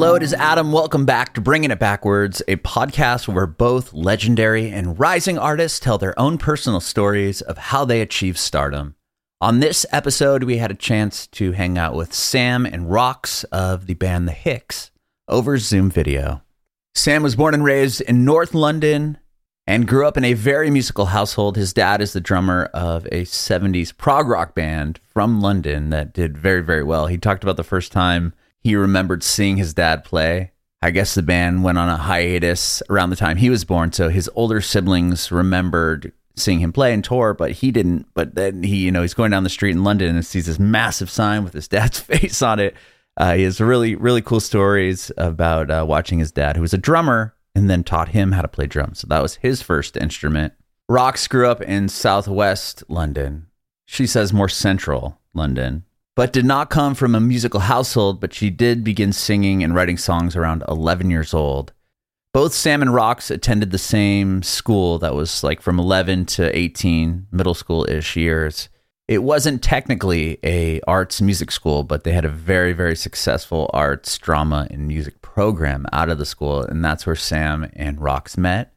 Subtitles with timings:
[0.00, 0.70] Hello, it is Adam.
[0.70, 5.98] Welcome back to Bringing It Backwards, a podcast where both legendary and rising artists tell
[5.98, 8.94] their own personal stories of how they achieved stardom.
[9.40, 13.86] On this episode, we had a chance to hang out with Sam and Rox of
[13.86, 14.90] the band The Hics
[15.26, 16.42] over Zoom video.
[16.94, 19.18] Sam was born and raised in North London
[19.66, 21.56] and grew up in a very musical household.
[21.56, 26.38] His dad is the drummer of a 70s prog rock band from London that did
[26.38, 27.08] very, very well.
[27.08, 30.52] He talked about the first time he remembered seeing his dad play.
[30.80, 34.08] I guess the band went on a hiatus around the time he was born, so
[34.08, 38.06] his older siblings remembered seeing him play and tour, but he didn't.
[38.14, 40.58] But then he, you know, he's going down the street in London and sees this
[40.58, 42.74] massive sign with his dad's face on it.
[43.16, 46.78] Uh, he has really, really cool stories about uh, watching his dad, who was a
[46.78, 49.00] drummer, and then taught him how to play drums.
[49.00, 50.52] So that was his first instrument.
[50.88, 53.48] Rox grew up in southwest London.
[53.86, 55.84] She says more central London
[56.18, 59.96] but did not come from a musical household, but she did begin singing and writing
[59.96, 61.72] songs around 11 years old.
[62.34, 67.28] Both Sam and Rox attended the same school that was like from 11 to 18,
[67.30, 68.68] middle school ish years.
[69.06, 74.18] It wasn't technically a arts music school, but they had a very, very successful arts,
[74.18, 76.62] drama, and music program out of the school.
[76.62, 78.74] And that's where Sam and Rox met.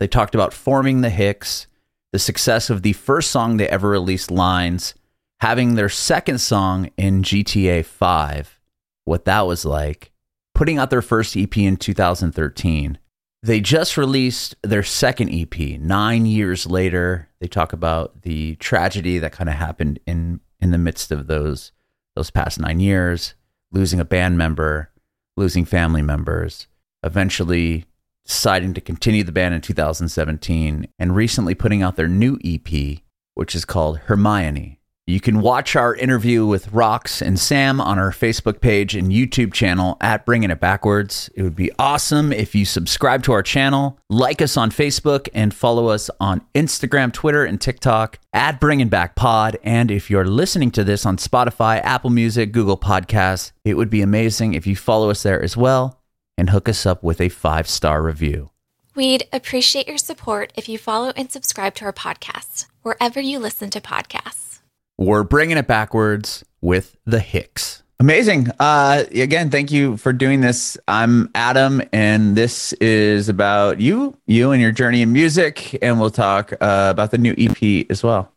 [0.00, 1.66] They talked about forming the Hics,
[2.10, 4.94] the success of the first song they ever released, Lines,
[5.44, 8.58] having their second song in GTA 5,
[9.04, 10.10] what that was like,
[10.54, 12.96] putting out their first EP in 2013.
[13.42, 17.28] They just released their second EP nine years later.
[17.40, 21.72] They talk about the tragedy that kind of happened in, in the midst of those,
[22.16, 23.34] those past nine years,
[23.70, 24.92] losing a band member,
[25.36, 26.68] losing family members,
[27.02, 27.84] eventually
[28.24, 33.00] deciding to continue the band in 2017, and recently putting out their new EP,
[33.34, 34.78] which is called HARMINE.
[35.06, 39.52] You can watch our interview with Rox and Sam on our Facebook page and YouTube
[39.52, 41.28] channel at Bringing It Backwards.
[41.34, 45.52] It would be awesome if you subscribe to our channel, like us on Facebook, and
[45.52, 49.58] follow us on Instagram, Twitter, and TikTok at Bringing Back Pod.
[49.62, 54.00] And if you're listening to this on Spotify, Apple Music, Google Podcasts, it would be
[54.00, 56.00] amazing if you follow us there as well
[56.38, 58.48] and hook us up with a five star review.
[58.94, 63.68] We'd appreciate your support if you follow and subscribe to our podcast wherever you listen
[63.68, 64.53] to podcasts.
[64.96, 67.82] We're bringing it backwards with the Hics.
[67.98, 68.48] Amazing.
[68.60, 70.78] Uh, again, thank you for doing this.
[70.86, 76.10] I'm Adam, and this is about you, you and your journey in music, and we'll
[76.10, 78.32] talk uh, about the new EP as well.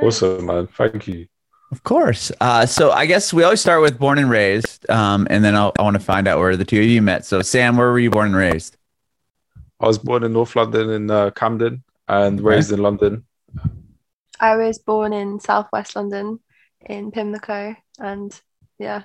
[0.00, 0.68] Awesome, man.
[0.68, 1.26] Thank you.
[1.70, 2.32] Of course.
[2.40, 5.72] Uh, so I guess we always start with born and raised, um, and then I'll,
[5.78, 7.26] I want to find out where the two of you met.
[7.26, 8.78] So, Sam, where were you born and raised?
[9.80, 12.48] I was born in North London in uh, Camden and okay.
[12.48, 13.25] raised in London.
[14.40, 16.40] I was born in southwest London
[16.80, 18.38] in Pimlico, and
[18.78, 19.02] yeah.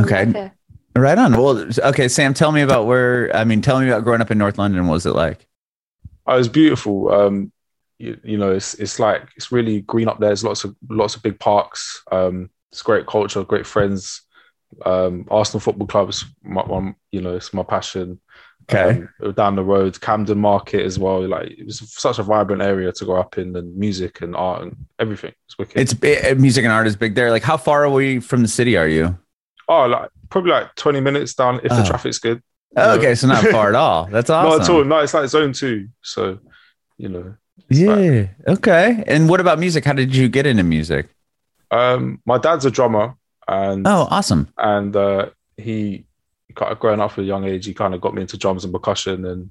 [0.00, 0.52] Okay.
[0.96, 1.32] Right on.
[1.32, 3.34] Well, okay, Sam, tell me about where.
[3.34, 4.86] I mean, tell me about growing up in North London.
[4.86, 5.46] What was it like?
[6.26, 7.10] Oh, it was beautiful.
[7.10, 7.52] Um,
[7.98, 10.30] you, you, know, it's it's like it's really green up there.
[10.30, 12.02] There's lots of lots of big parks.
[12.10, 14.22] Um, it's great culture, great friends.
[14.84, 18.20] Um, Arsenal football clubs, my, my, you know, it's my passion.
[18.70, 19.04] Okay.
[19.22, 21.26] Um, down the road, Camden Market as well.
[21.26, 24.62] Like it was such a vibrant area to grow up in, and music and art
[24.62, 25.32] and everything.
[25.46, 25.80] It's wicked.
[25.80, 27.30] It's eh, music and art is big there.
[27.30, 29.18] Like, how far away from the city are you?
[29.68, 31.76] Oh, like probably like twenty minutes down if oh.
[31.76, 32.42] the traffic's good.
[32.76, 34.06] Oh, okay, so not far at all.
[34.06, 34.50] That's awesome.
[34.50, 34.84] not at all.
[34.84, 35.88] No, it's like zone two.
[36.02, 36.38] So,
[36.98, 37.34] you know.
[37.70, 37.94] Yeah.
[37.94, 39.04] Like, okay.
[39.06, 39.84] And what about music?
[39.84, 41.08] How did you get into music?
[41.70, 43.14] Um, my dad's a drummer,
[43.46, 44.48] and oh, awesome.
[44.56, 46.04] And uh, he
[46.78, 49.24] growing up at a young age, he kind of got me into drums and percussion,
[49.24, 49.50] and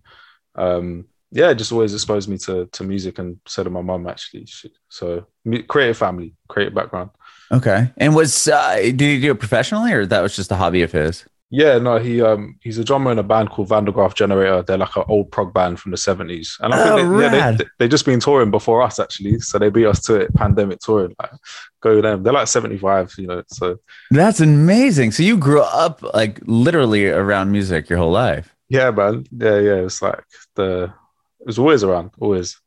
[0.55, 4.47] um, yeah, just always exposed me to to music, and so did my mum actually.
[4.89, 5.25] So
[5.67, 7.11] creative family, creative background.
[7.51, 10.83] Okay, and was uh, did he do it professionally, or that was just a hobby
[10.83, 11.25] of his?
[11.49, 14.63] Yeah, no, he um he's a drummer in a band called Van der Graaf Generator.
[14.63, 17.51] They're like an old prog band from the seventies, and I think oh, they, yeah,
[17.51, 20.33] they, they just been touring before us actually, so they beat us to it.
[20.33, 21.31] Pandemic touring, like
[21.79, 22.23] go them.
[22.23, 23.43] They're like seventy five, you know.
[23.47, 23.77] So
[24.11, 25.13] that's amazing.
[25.13, 28.53] So you grew up like literally around music your whole life.
[28.67, 29.25] Yeah, man.
[29.31, 29.85] Yeah, yeah.
[29.85, 30.93] It's like the
[31.39, 32.59] it was always around, always.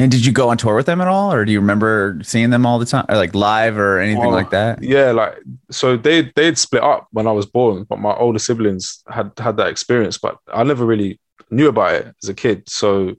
[0.00, 2.50] And did you go on tour with them at all, or do you remember seeing
[2.50, 4.80] them all the time, or like live or anything like that?
[4.80, 5.38] Yeah, like
[5.72, 9.56] so they they'd split up when I was born, but my older siblings had had
[9.56, 11.18] that experience, but I never really
[11.50, 12.68] knew about it as a kid.
[12.68, 13.16] So,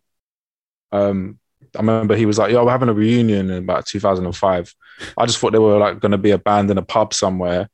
[0.93, 1.37] um,
[1.75, 4.73] I remember he was like, "Yo, we're having a reunion in about 2005."
[5.17, 7.69] I just thought they were like going to be a band in a pub somewhere,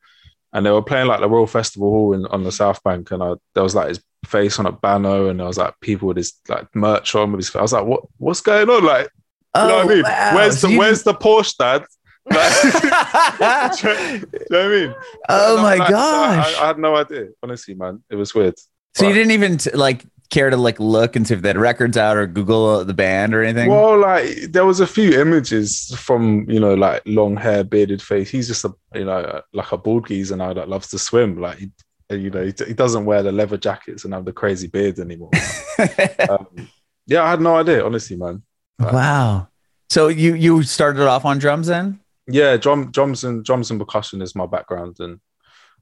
[0.51, 3.21] and they were playing like the Royal Festival Hall in, on the South Bank, and
[3.21, 6.18] I, there was like his face on a banner, and there was like people with
[6.18, 7.56] his like merch on with his.
[7.56, 8.83] I was like, what what's going on?
[8.83, 9.10] Like,
[9.56, 10.04] you know what I oh, mean?
[10.04, 10.36] Wow.
[10.36, 10.80] Where's the you...
[10.80, 11.86] where's the Porsche dad
[12.27, 14.95] Like, do, you know, do you know what I mean?
[15.30, 16.56] oh my like, gosh!
[16.57, 17.27] I, I had no idea.
[17.44, 18.56] Honestly, man, it was weird.
[18.95, 21.57] so you didn't even t- like care to like look and see if they had
[21.57, 23.69] records out or Google the band or anything?
[23.69, 28.30] Well, like there was a few images from you know like long hair, bearded face.
[28.30, 31.39] He's just a you know like a bald geezer now that loves to swim.
[31.39, 31.69] Like he,
[32.09, 35.31] you know he, he doesn't wear the leather jackets and have the crazy beard anymore.
[36.29, 36.69] um,
[37.07, 38.43] yeah, I had no idea, honestly, man.
[38.79, 39.47] wow.
[39.89, 41.99] So you you started off on drums then?
[42.27, 45.19] Yeah, drum, drums and drums and percussion is my background, and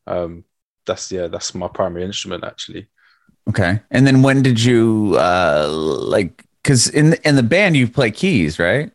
[0.07, 0.43] um,
[0.85, 2.87] that's yeah, that's my primary instrument actually.
[3.49, 3.81] Okay.
[3.91, 8.59] And then when did you uh like cuz in in the band you play keys,
[8.59, 8.91] right?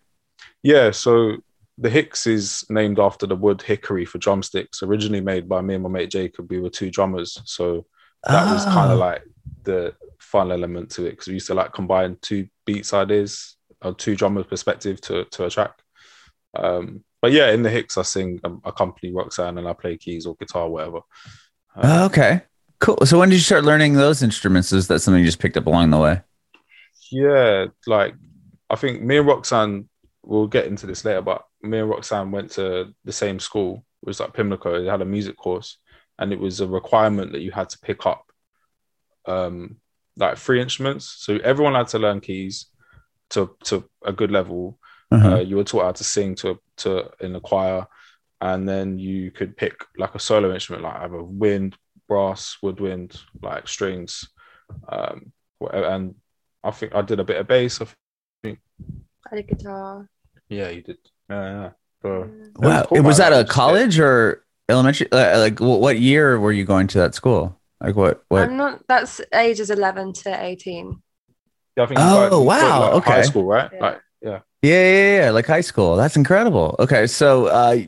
[0.63, 1.37] Yeah, so
[1.81, 5.83] the Hics is named after the wood hickory for drumsticks, originally made by me and
[5.85, 6.51] my mate Jacob.
[6.51, 7.87] We were two drummers, so
[8.25, 8.95] that was kind Oh.
[8.95, 9.23] of like
[9.65, 13.95] the fun element to it because we used to like combine two beats ideas or
[13.95, 15.73] two drummers perspective to to a track.
[16.57, 20.27] Um, but yeah, in the Hics, I sing, um, accompany Roxanne, and I play keys
[20.27, 20.99] or guitar, whatever.
[21.77, 22.43] Um, Oh, okay.
[22.81, 22.99] Cool.
[23.05, 24.73] So when did you start learning those instruments?
[24.73, 26.21] Is that something you just picked up along the way?
[27.11, 28.15] Yeah, like
[28.71, 29.89] I think me and Roxanne,
[30.23, 33.85] we'll get into this later, but me and Roxanne went to the same school.
[34.03, 34.81] It was like Pimlico.
[34.83, 35.79] They had a music course,
[36.19, 38.25] and it was a requirement that you had to pick up
[39.27, 39.77] um
[40.17, 41.05] like three instruments.
[41.19, 42.67] So everyone had to learn keys
[43.31, 44.79] to to a good level.
[45.11, 45.37] Uh-huh.
[45.37, 47.87] Uh, you were taught how to sing to to in the choir,
[48.41, 51.77] and then you could pick like a solo instrument, like either wind,
[52.09, 54.29] brass, woodwind, like strings,
[54.89, 55.87] um, whatever.
[55.87, 56.15] And
[56.63, 57.81] I think I did a bit of bass.
[57.81, 57.87] I
[58.43, 58.59] think,
[59.31, 60.09] I did guitar.
[60.49, 60.99] yeah, you did.
[61.31, 61.71] Yeah, yeah.
[62.03, 62.85] So, wow.
[62.89, 63.31] cool, was man.
[63.33, 67.15] that a Just- college or elementary uh, like what year were you going to that
[67.15, 67.59] school?
[67.81, 68.83] Like what what I'm not.
[68.89, 71.03] That's ages 11 to 18.
[71.77, 73.11] Yeah, I think Oh, you got- you got, wow, like, okay.
[73.13, 73.71] High school, right?
[73.73, 73.81] Yeah.
[73.81, 74.39] Like, yeah.
[74.63, 75.95] Yeah, yeah, yeah, like high school.
[75.97, 76.75] That's incredible.
[76.81, 77.79] Okay, so uh,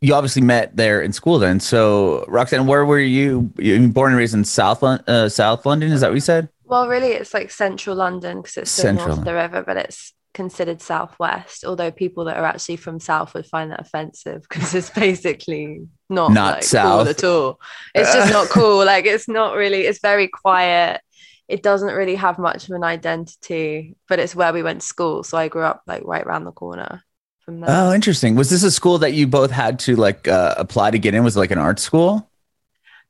[0.00, 1.60] you obviously met there in school then.
[1.60, 3.52] So Roxanne, where were you?
[3.58, 5.92] You born and raised in South Lon- uh, South London?
[5.92, 6.48] Is that what you said?
[6.64, 9.06] Well, really, it's like central London because it's still Central.
[9.08, 11.64] north of the river, but it's considered southwest.
[11.64, 16.32] Although people that are actually from south would find that offensive because it's basically not
[16.32, 17.00] Not like, south.
[17.02, 17.60] cool at all.
[17.94, 18.84] It's just not cool.
[18.84, 19.82] Like it's not really.
[19.82, 21.00] It's very quiet.
[21.48, 25.22] It doesn't really have much of an identity, but it's where we went to school.
[25.22, 27.02] So I grew up like right around the corner
[27.44, 27.68] from there.
[27.70, 28.36] Oh, interesting.
[28.36, 31.24] Was this a school that you both had to like uh, apply to get in?
[31.24, 32.30] Was it like an art school?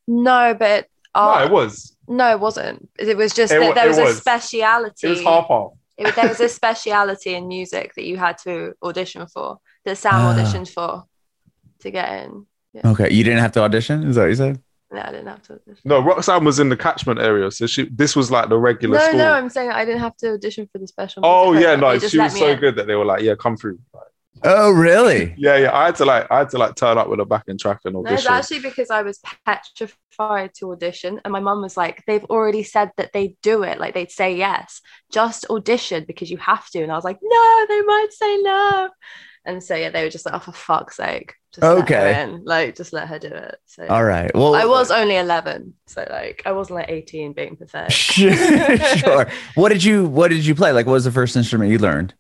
[0.08, 1.96] no, but No, it was.
[2.08, 2.88] no, it wasn't.
[2.98, 5.06] It was just It that wa- there it was, a speciality.
[5.06, 5.70] It was half half.
[5.98, 10.14] It, there was a speciality in music that you had to audition for that Sam
[10.14, 10.34] Ah.
[10.34, 11.04] auditioned for
[11.80, 12.46] to get in.
[12.84, 14.02] Okay, you didn't have to audition.
[14.08, 14.62] Is that what you said?
[14.90, 15.80] No, I didn't have to audition.
[15.84, 17.88] No, Roxanne was in the catchment area, so she.
[17.90, 19.18] This was like the regular No, school.
[19.18, 21.22] no, I'm saying I didn't have to audition for the special.
[21.24, 21.80] oh yeah, program.
[21.80, 22.58] no, she was so in.
[22.60, 23.78] good that they were like, yeah, come through.
[23.94, 24.04] Like,
[24.44, 25.34] Oh, really?
[25.36, 25.76] yeah, yeah.
[25.76, 27.96] I had to like, I had to like turn up with a backing track and
[27.96, 28.02] audition.
[28.02, 28.58] No, it's audition.
[28.58, 32.90] actually because I was petrified to audition, and my mum was like, "They've already said
[32.96, 33.78] that they'd do it.
[33.78, 34.80] Like they'd say yes,
[35.12, 38.90] just audition because you have to." And I was like, "No, they might say no."
[39.44, 42.22] And so yeah, they were just like, "Oh, for fuck's sake, just let her Okay.
[42.22, 42.44] in.
[42.44, 44.30] like just let her do it." So All right.
[44.34, 47.92] Well, I was only 11, so like I wasn't like 18 being pathetic.
[48.98, 49.26] sure.
[49.54, 50.72] What did you What did you play?
[50.72, 52.14] Like, what was the first instrument you learned?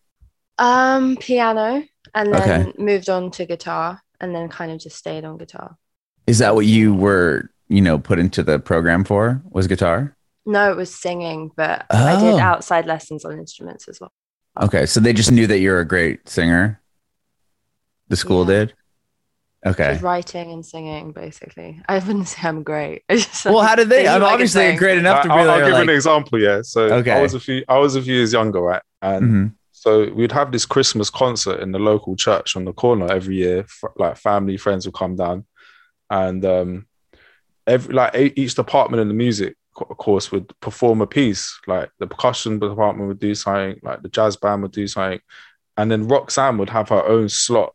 [0.58, 1.82] Um, piano,
[2.14, 2.72] and then Okay.
[2.78, 5.76] moved on to guitar, and then kind of just stayed on guitar.
[6.26, 9.42] Is that what you were, you know, put into the program for?
[9.50, 10.16] Was guitar?
[10.46, 12.38] No, it was singing, but I did Oh.
[12.38, 14.12] outside lessons on instruments as well.
[14.60, 16.80] Okay, so they just knew that you're a great singer.
[18.08, 18.58] The school Yeah.
[18.58, 18.74] did.
[19.64, 19.92] Okay.
[19.92, 21.80] Just writing and singing, basically.
[21.88, 23.04] I wouldn't say I'm great.
[23.08, 24.08] I just, Well, how did they?
[24.08, 26.40] I'm I obviously great enough to be I'll, I'll give like, an example.
[26.40, 27.12] Yeah, so Okay.
[27.12, 28.82] I was a few, I was a few years younger, right?
[29.00, 29.54] And Mhm.
[29.82, 33.66] So we'd have this Christmas concert in the local church on the corner every year.
[33.96, 35.44] Like family, friends would come down,
[36.08, 36.86] and um,
[37.66, 41.58] every like each department in the music co- course would perform a piece.
[41.66, 45.18] Like the percussion department would do something, like the jazz band would do something,
[45.76, 47.74] and then Roxanne would have her own slot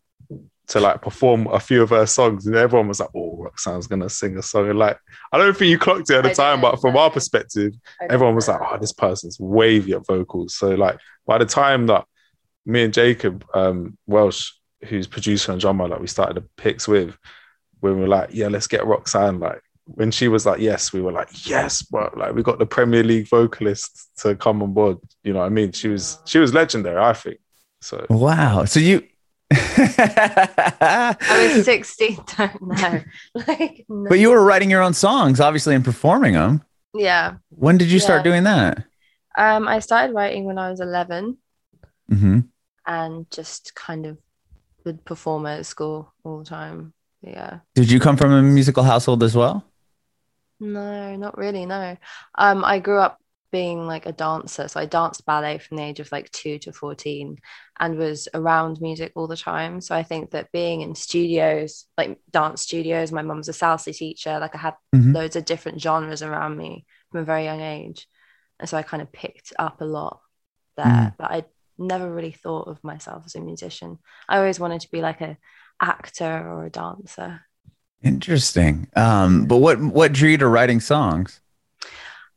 [0.67, 4.09] to like perform a few of her songs, and everyone was like, "Oh, Roxanne's gonna
[4.09, 4.99] sing a song." And like,
[5.31, 7.01] I don't think you clocked it at the I time, didn't, but from no.
[7.01, 7.73] our perspective,
[8.09, 8.55] everyone was know.
[8.55, 12.05] like, "Oh, this person's wavy at vocals." So like, by the time that
[12.65, 14.51] me and Jacob um, Welsh,
[14.85, 17.17] who's producer and drummer, like we started the picks with,
[17.79, 21.01] when we were like, "Yeah, let's get Roxanne." Like when she was like, "Yes," we
[21.01, 24.97] were like, "Yes," but like we got the Premier League vocalist to come on board.
[25.23, 25.71] You know what I mean?
[25.71, 27.39] She was she was legendary, I think.
[27.81, 28.65] So Wow.
[28.65, 29.07] So you.
[29.51, 31.15] I
[31.55, 33.01] was 16, don't know.
[33.47, 34.09] like, no.
[34.09, 36.63] but you were writing your own songs, obviously, and performing them.
[36.93, 37.35] yeah.
[37.49, 38.83] When did you start doing that?
[39.37, 41.37] Um, I started writing when I was 11
[42.09, 42.39] hmm
[42.85, 44.17] and just kind of
[44.85, 46.93] would perform at school all the time.
[47.21, 47.59] Yeah.
[47.75, 49.65] Did you come from a musical household as well?
[50.61, 51.65] No, not really.
[51.65, 51.97] No.
[52.35, 53.19] Um, I grew up
[53.51, 54.67] being like a dancer.
[54.67, 57.37] So I danced ballet from the age of like two to 14
[57.79, 59.81] and was around music all the time.
[59.81, 64.39] So I think that being in studios, like dance studios, my mum's a salsa teacher,
[64.39, 65.13] like I had Mhm.
[65.13, 68.07] loads of different genres around me from a very young age.
[68.59, 70.19] And so I kind of picked up a lot
[70.75, 71.17] there, Mm.
[71.17, 71.45] but I
[71.77, 73.99] never really thought of myself as a musician.
[74.27, 75.37] I always wanted to be like a
[75.79, 77.41] actor or a dancer.
[78.01, 78.87] Interesting.
[78.95, 81.39] Um, but what what drew you to writing songs?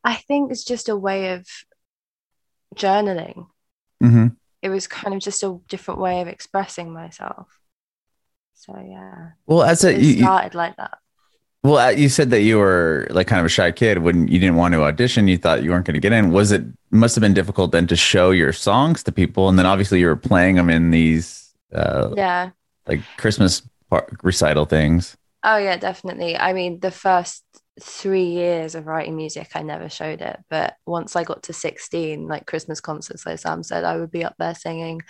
[0.04, 1.46] I think it's just a way of
[2.74, 3.46] journaling.
[4.00, 4.28] hmm
[4.62, 7.48] It was kind of just a different way of expressing myself.
[8.54, 10.98] So yeah, Well, as a it you, you- started like that.
[11.62, 14.38] well, uh, you said that you were like kind of a shy kid when you
[14.38, 15.28] didn't want to audition.
[15.28, 16.30] You thought you weren't going to get in.
[16.30, 19.66] Was it must have been difficult then to show your songs to people, and then
[19.66, 22.50] obviously you were playing them in these uh, Yeah.
[22.86, 25.16] like Christmas par- recital things.
[25.42, 26.36] Oh yeah, definitely.
[26.36, 27.44] I mean, the first
[27.82, 30.38] three years of writing music, I never showed it.
[30.48, 34.24] But once I got to 16, like Christmas concerts, like Sam said, I would be
[34.24, 35.02] up there singing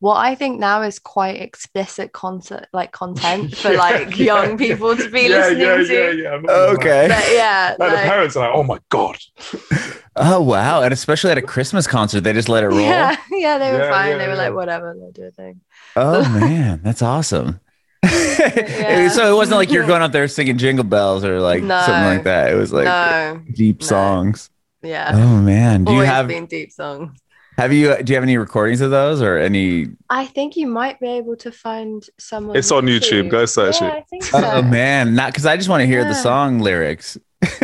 [0.00, 4.58] what I think now is quite explicit concert like content for Yeah, like yeah, young
[4.58, 5.94] people to be yeah, listening yeah, to.
[5.94, 6.30] yeah, yeah.
[6.34, 6.74] I'm not gonna lie.
[6.74, 7.08] Okay.
[7.08, 9.16] But yeah, Like, the parents are like, "Oh my god."
[10.16, 10.82] Oh wow!
[10.82, 12.78] And especially at a Christmas concert, they just let it roll.
[12.80, 14.10] yeah, yeah, they were Yeah, fine.
[14.10, 14.38] yeah, they were yeah.
[14.42, 15.60] like, whatever, they'll do a thing.
[15.96, 17.58] Oh man, that's awesome.
[18.04, 19.08] Yeah.
[19.08, 21.80] so it wasn't like you're going out there singing jingle bells or like No.
[21.82, 22.52] something like that.
[22.52, 23.86] It was like no, deep No.
[23.86, 24.50] songs.
[24.82, 25.10] yeah.
[25.14, 27.18] Oh man, do you have been deep songs.
[27.56, 29.88] have you uh, do you have any recordings of those or any?
[30.10, 32.56] I think you might be able to find someone.
[32.56, 33.30] It's on YouTube.
[33.30, 33.94] Go search yeah, it.
[33.94, 34.40] I think so.
[34.42, 37.16] Oh man, not because I just want to hear the song lyrics.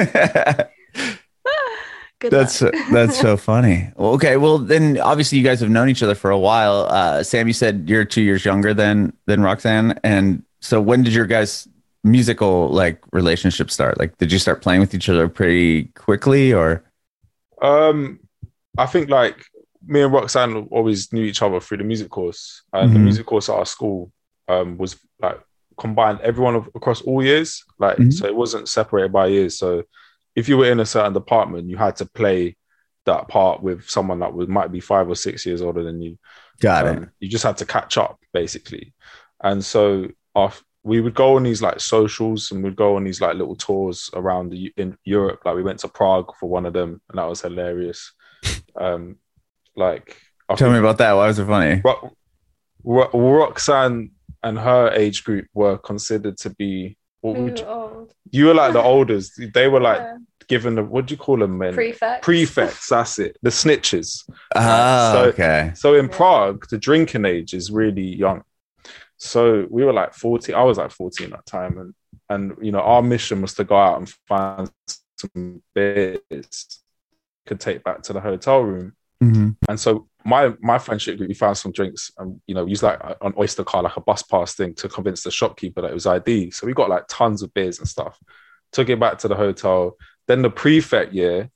[2.20, 2.74] Good that's luck.
[2.92, 3.90] that's so funny.
[3.96, 6.86] Well, okay, well then obviously you guys have known each other for a while.
[6.90, 11.14] Uh, Sam, you said you're two years younger than than Roxanne, and so when did
[11.14, 11.66] your guys'
[12.04, 13.98] musical like relationship start?
[13.98, 16.84] Like, did you start playing with each other pretty quickly, or?
[17.62, 18.20] Um,
[18.78, 19.44] I think like
[19.86, 23.04] me and Roxanne always knew each other through the music course, and the Mhm.
[23.04, 24.12] music course at our school
[24.48, 25.38] um, was like
[25.78, 27.64] combined everyone of, across all years.
[27.78, 28.12] Like, Mhm.
[28.12, 29.56] so it wasn't separated by years.
[29.56, 29.84] So
[30.34, 32.56] if you were in a certain department, you had to play
[33.06, 36.18] that part with someone that was might be five or six years older than you.
[36.60, 36.98] Got it.
[36.98, 38.94] Um, You just had to catch up basically.
[39.42, 43.20] And so our, we would go on these like socials and we'd go on these
[43.20, 45.40] like little tours around the, in Europe.
[45.44, 48.12] Like we went to Prague for one of them and that was hilarious.
[48.76, 49.16] Um,
[49.76, 50.16] like
[50.48, 51.12] I Tell me about that.
[51.12, 51.82] Why was it funny?
[51.84, 52.12] Ro-
[52.84, 58.14] Ro- Roxanne and her age group were considered to be what would you, old.
[58.30, 59.40] you were like the oldest.
[59.54, 60.00] They were like
[60.48, 61.74] given the what do you call them men?
[61.74, 62.22] prefect.
[62.24, 63.36] Prefects, that's it.
[63.42, 64.28] The snitches.
[64.54, 65.72] Oh, So- okay.
[65.74, 66.16] So in Yeah.
[66.16, 68.42] Prague, the drinking age is really young.
[69.16, 70.54] So we were like 14.
[70.54, 71.78] I was like 14 at the time.
[71.78, 71.94] And
[72.28, 74.70] and you know, our mission was to go out and find
[75.18, 76.82] some beers
[77.46, 78.94] could take back to the hotel room.
[79.22, 79.56] Mhm.
[79.68, 83.00] And so my my friendship group, we found some drinks and you know, used like
[83.22, 86.06] an oyster card, like a bus pass thing to convince the shopkeeper that it was
[86.06, 86.50] ID.
[86.50, 88.18] So we got like tons of beers and stuff.
[88.72, 89.96] Took it back to the hotel.
[90.28, 91.50] Then the prefect year,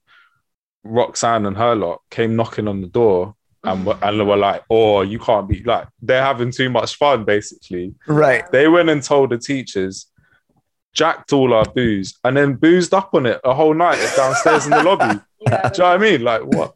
[0.83, 4.63] Roxanne and her lot came knocking on the door and were, and they were like,
[4.69, 8.51] "Oh, you can't be like they're having too much fun." Basically, Right.
[8.53, 10.07] they went and told the teachers,
[10.93, 14.71] jacked all our booze, and then boozed up on it a whole night downstairs in
[14.73, 15.21] the lobby.
[15.47, 15.69] Yeah.
[15.69, 16.23] Do you know what I mean?
[16.23, 16.75] Like what?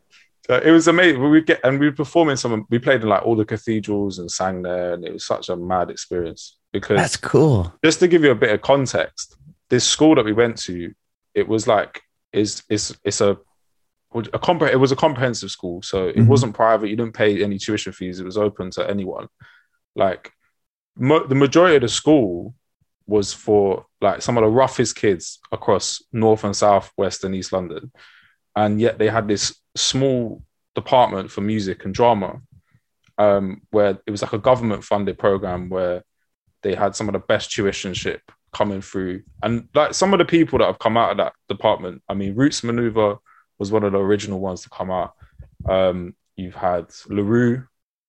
[0.50, 1.28] So it was amazing.
[1.30, 2.66] We get and we were performing some.
[2.70, 5.56] We played in like all the cathedrals and sang there, and it was such a
[5.56, 6.56] mad experience.
[6.72, 7.72] Because That's cool.
[7.84, 9.36] just to give you a bit of context,
[9.70, 10.92] this school that we went to,
[11.34, 12.02] it was like
[12.32, 13.38] is is it's a
[14.14, 16.26] a compre- it was a comprehensive school, so it Mhm.
[16.28, 16.88] wasn't private.
[16.88, 18.20] You didn't pay any tuition fees.
[18.20, 19.28] It was open to anyone.
[19.94, 20.32] Like
[20.96, 22.54] mo- the majority of the school
[23.06, 27.52] was for like some of the roughest kids across North and South, West and East
[27.52, 27.92] London,
[28.56, 30.42] and yet they had this small
[30.74, 32.40] department for music and drama,
[33.16, 36.04] um, where it was like a government funded program where
[36.62, 38.20] they had some of the best tuitionship
[38.52, 39.22] coming through.
[39.42, 42.34] And like some of the people that have come out of that department, I mean,
[42.34, 43.18] Roots Manuva
[43.58, 45.12] was one of the original ones to come out.
[45.68, 47.64] Um, you've had La Roux,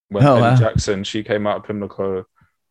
[0.10, 0.56] when Oh, wow.
[0.56, 2.26] Jackson, she came out of Pimlico,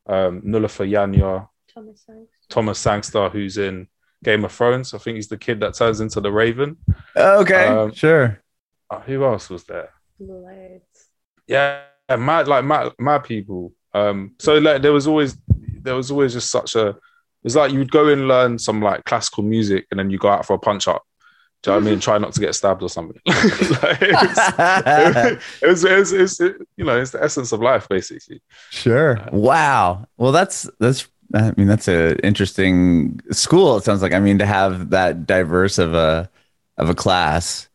[0.06, 2.38] um, Nilüfer Yanya, Thomas Hanks.
[2.48, 3.88] Thomas Sangster, who's in
[4.24, 4.94] Game of Thrones.
[4.94, 6.76] I think he's the kid that turns into the Raven.
[7.16, 7.66] Okay.
[7.66, 8.40] Um, sure.
[8.90, 9.90] Uh, who else was there?
[10.18, 11.08] Loads.
[11.46, 13.72] yeah, mad like mad, mad people.
[13.94, 15.36] Um, so like there was always
[15.82, 16.96] there was always just such a
[17.44, 20.46] it's like you'd go and learn some like classical music and then you go out
[20.46, 21.04] for a punch up.
[21.62, 22.00] Do you know what I mean?
[22.00, 23.20] Try not to get stabbed or something.
[23.26, 24.12] like, it,
[25.62, 26.40] was, it, was, it, was, it was,
[26.76, 28.42] you know, it's the essence of life, basically.
[28.70, 29.18] Sure.
[29.32, 30.06] Wow.
[30.16, 31.08] Well, that's that's.
[31.34, 33.76] I mean, that's a interesting school.
[33.76, 34.12] It sounds like.
[34.12, 36.30] I mean, to have that diverse of a
[36.76, 37.67] of a class.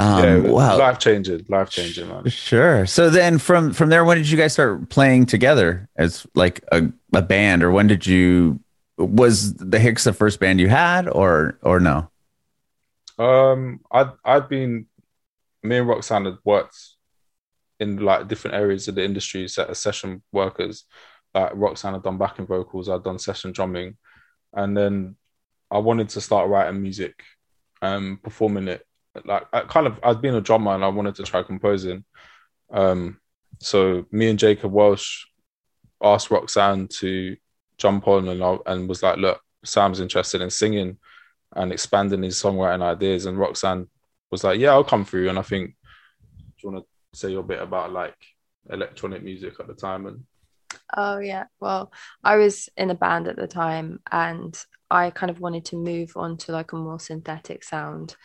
[0.00, 0.78] Um, yeah, wow.
[0.78, 2.26] life changing, life changing, man.
[2.30, 2.86] Sure.
[2.86, 6.90] So then, from from there, when did you guys start playing together as like a,
[7.12, 8.60] a band, or when did you?
[8.96, 12.10] Was the Hics the first band you had, or or no?
[13.18, 14.86] Um, I'd I've been
[15.62, 16.78] me and Roxanne had worked
[17.78, 20.84] in like different areas of the industry, set as session workers.
[21.34, 23.98] Like Roxanne had done backing vocals, I'd done session drumming,
[24.54, 25.16] and then
[25.70, 27.22] I wanted to start writing music,
[27.82, 28.86] um, performing it.
[29.24, 32.04] Like I kind of I'd been a drummer and I wanted to try composing.
[32.70, 33.18] Um,
[33.58, 35.24] so me and Jacob Welsh
[36.02, 37.36] asked Roxanne to
[37.76, 40.98] jump on and I, and was like, look, Sam's interested in singing
[41.56, 43.26] and expanding his songwriting ideas.
[43.26, 43.88] And Roxanne
[44.30, 45.74] was like, "Yeah, I'll come through." And I think,
[46.30, 48.16] do you want to say your bit about like
[48.70, 50.06] electronic music at the time?
[50.06, 50.24] And
[50.96, 54.56] oh yeah, well, I was in a band at the time, and
[54.90, 58.16] I kind of wanted to move on to like a more synthetic sound,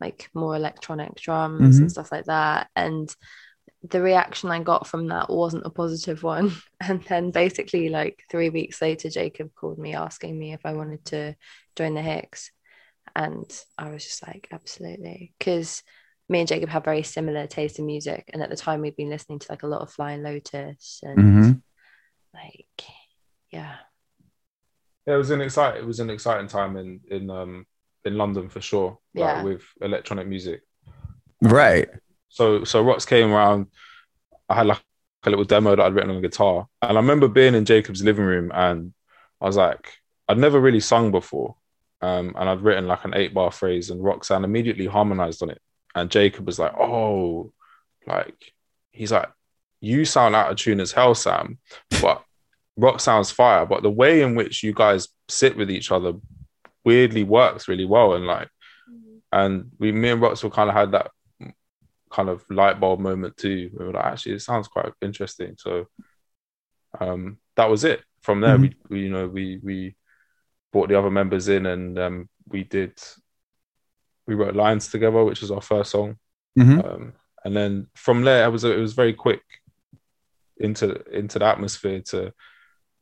[0.00, 1.80] like more electronic drums Mhm.
[1.82, 2.68] and stuff like that.
[2.76, 3.14] And
[3.88, 6.52] the reaction I got from that wasn't a positive one.
[6.80, 11.04] And then basically, like three weeks later, Jacob called me asking me if I wanted
[11.06, 11.34] to
[11.76, 12.50] join the Hics.
[13.16, 13.44] And
[13.78, 15.34] I was just like, absolutely.
[15.38, 15.82] Because
[16.28, 18.28] me and Jacob have very similar taste in music.
[18.32, 21.18] And at the time, we'd been listening to like a lot of Flying Lotus and
[21.18, 21.62] Mhm.
[22.34, 22.66] like,
[23.50, 23.76] yeah.
[25.06, 27.66] yeah, it was an exciting it was an exciting time in in um
[28.04, 28.98] in London for sure.
[29.14, 29.42] like, Yeah.
[29.42, 30.62] with electronic music.
[31.40, 31.88] Right.
[32.28, 33.66] So so Rox came around.
[34.48, 34.82] I had like
[35.24, 38.02] a little demo that I'd written on the guitar, and I remember being in Jacob's
[38.04, 38.92] living room, and
[39.40, 39.92] I was like,
[40.28, 41.56] I'd never really sung before,
[42.02, 45.60] um, and I'd written like an eight bar phrase, and Roxanne immediately harmonized on it,
[45.94, 47.52] and Jacob was like, oh,
[48.06, 48.52] like
[48.90, 49.30] he's like,
[49.80, 51.58] you sound out of tune as hell, Sam,
[52.02, 52.22] but
[52.78, 56.12] Rox sounds fire, but the way in which you guys sit with each other
[56.84, 58.48] weirdly works really well, and like
[59.32, 61.10] and we me and Rox were kind of had that
[62.10, 63.70] kind of light bulb moment too.
[63.76, 65.56] We were like, actually, it sounds quite interesting.
[65.58, 65.86] So
[67.00, 68.02] um, that was it.
[68.22, 69.96] From there, we, we you know we we
[70.72, 72.92] brought the other members in and um, we did
[74.26, 76.16] we wrote lines together, which was our first song.
[76.58, 76.84] Mhm.
[76.84, 77.12] Um,
[77.44, 79.42] and then from there, it was it was very quick
[80.56, 82.32] into into the atmosphere to,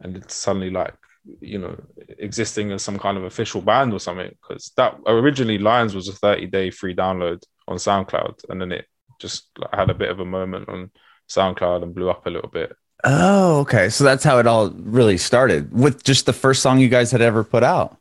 [0.00, 0.94] and it's suddenly like
[1.40, 1.80] you know
[2.18, 6.12] existing as some kind of official band or something because that originally Lines was a
[6.12, 8.86] 30 day free download on SoundCloud and then it
[9.20, 10.90] just like, had a bit of a moment on
[11.28, 12.74] SoundCloud and blew up a little bit.
[13.04, 13.88] Oh, okay.
[13.88, 17.20] So that's how it all really started with just the first song you guys had
[17.20, 17.96] ever put out.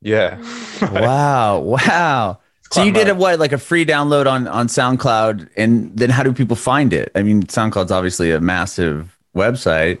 [0.00, 0.36] Yeah.
[0.36, 1.00] Mm.
[1.00, 1.58] Wow.
[1.58, 2.40] Wow.
[2.72, 6.08] So quite you did a what, like a free download on on SoundCloud, and then
[6.08, 7.10] how do people find it?
[7.16, 9.98] I mean, SoundCloud's obviously a massive website.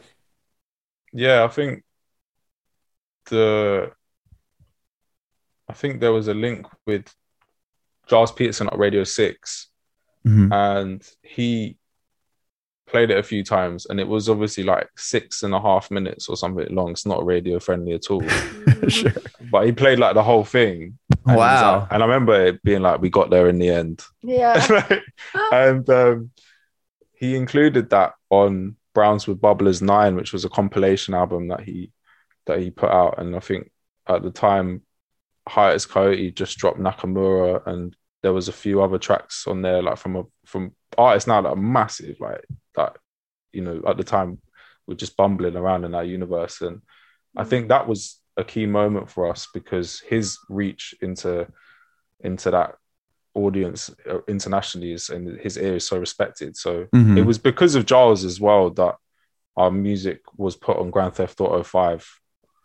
[1.12, 1.82] Yeah, I think
[3.30, 3.90] the
[5.68, 7.06] I think there was a link with
[8.08, 9.68] Gilles Peterson at Radio 6
[10.26, 10.52] Mhm.
[10.52, 11.78] and he
[12.86, 16.28] played it a few times and it was obviously like six and a half minutes
[16.28, 16.90] or something long.
[16.90, 18.22] It's not radio friendly at all.
[18.88, 19.12] Sure.
[19.52, 20.98] but he played like the whole thing.
[21.26, 21.80] And Wow.
[21.80, 24.02] like- and I remember it being like, we got there in the end.
[24.22, 24.98] Yeah.
[25.52, 26.30] and um,
[27.12, 31.92] he included that on Brownswood Bubblers Nine, which was a compilation album that he
[32.50, 33.18] that he put out.
[33.18, 33.70] And I think
[34.08, 34.82] at the time,
[35.48, 39.96] Hiatus Kaiyote just dropped Nakamura, and there was a few other tracks on there, like
[39.98, 42.96] from a from artists now that are massive, like that.
[43.52, 44.38] You know, at the time,
[44.86, 46.82] we're just bumbling around in that universe, and
[47.36, 51.46] I think that was a key moment for us because his reach into
[52.20, 52.76] into that
[53.34, 56.56] audience uh, internationally is and his ear is so respected.
[56.56, 57.18] So Mhm.
[57.18, 58.96] it was because of Gilles as well that
[59.56, 62.06] our music was put on Grand Theft Auto 5.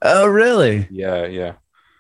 [0.02, 0.88] Oh, really?
[0.92, 1.54] Yeah, yeah.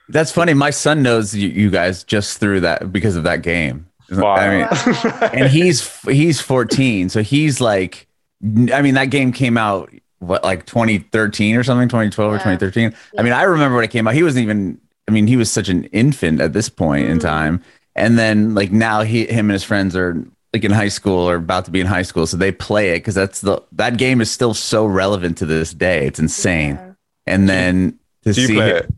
[0.10, 0.54] That's funny.
[0.54, 3.88] My son knows you, you guys just through that because of that game.
[4.12, 5.30] I mean, Wow.
[5.34, 8.08] and he's he's 14, so he's like,
[8.44, 12.40] I mean, that game came out what like 2013 or something, 2012 or Yeah.
[12.56, 12.94] 2013.
[13.18, 14.14] I mean, I remember when it came out.
[14.14, 14.80] He wasn't even.
[15.08, 17.22] I mean, he was such an infant at this point in Mm.
[17.22, 17.64] time,
[17.96, 21.36] and then like now he, him and his friends are like in high school or
[21.36, 24.22] about to be in high school, so they play it because that's the that game
[24.22, 26.06] is still so relevant to this day.
[26.06, 26.76] It's insane.
[26.76, 26.92] Yeah.
[27.28, 28.94] And then to Do you see play him- it?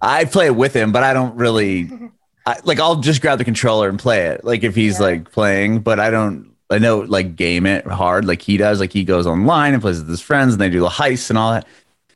[0.00, 1.90] I play it with him, but I don't really
[2.46, 2.78] I, like.
[2.80, 5.06] I'll just grab the controller and play it, like if he's Yeah.
[5.06, 5.80] like playing.
[5.80, 6.52] But I don't.
[6.70, 8.80] I know like game it hard, like he does.
[8.80, 11.38] Like he goes online and plays with his friends, and they do the heists and
[11.38, 11.66] all that.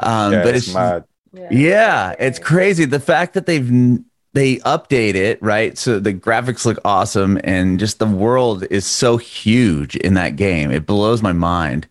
[0.01, 1.05] Um, yeah, but it's, it's, mad.
[1.51, 2.85] yeah, it's crazy.
[2.85, 3.99] The fact that they've
[4.35, 9.17] they update it right so the graphics look awesome and just the world is so
[9.17, 11.89] huge in that game it blows my mind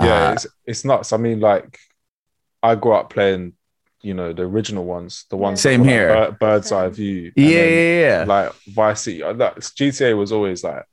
[0.00, 1.12] Yeah, Uh, it's it's nuts.
[1.12, 1.78] I mean, like,
[2.64, 3.52] I grew up playing,
[4.02, 5.92] you know, the original ones, the ones that Same were, like,
[6.28, 6.36] here.
[6.40, 7.32] bird's eye view.
[7.36, 10.84] yeah then, yeah yeah Like Vice City, uh, that GTA was always like,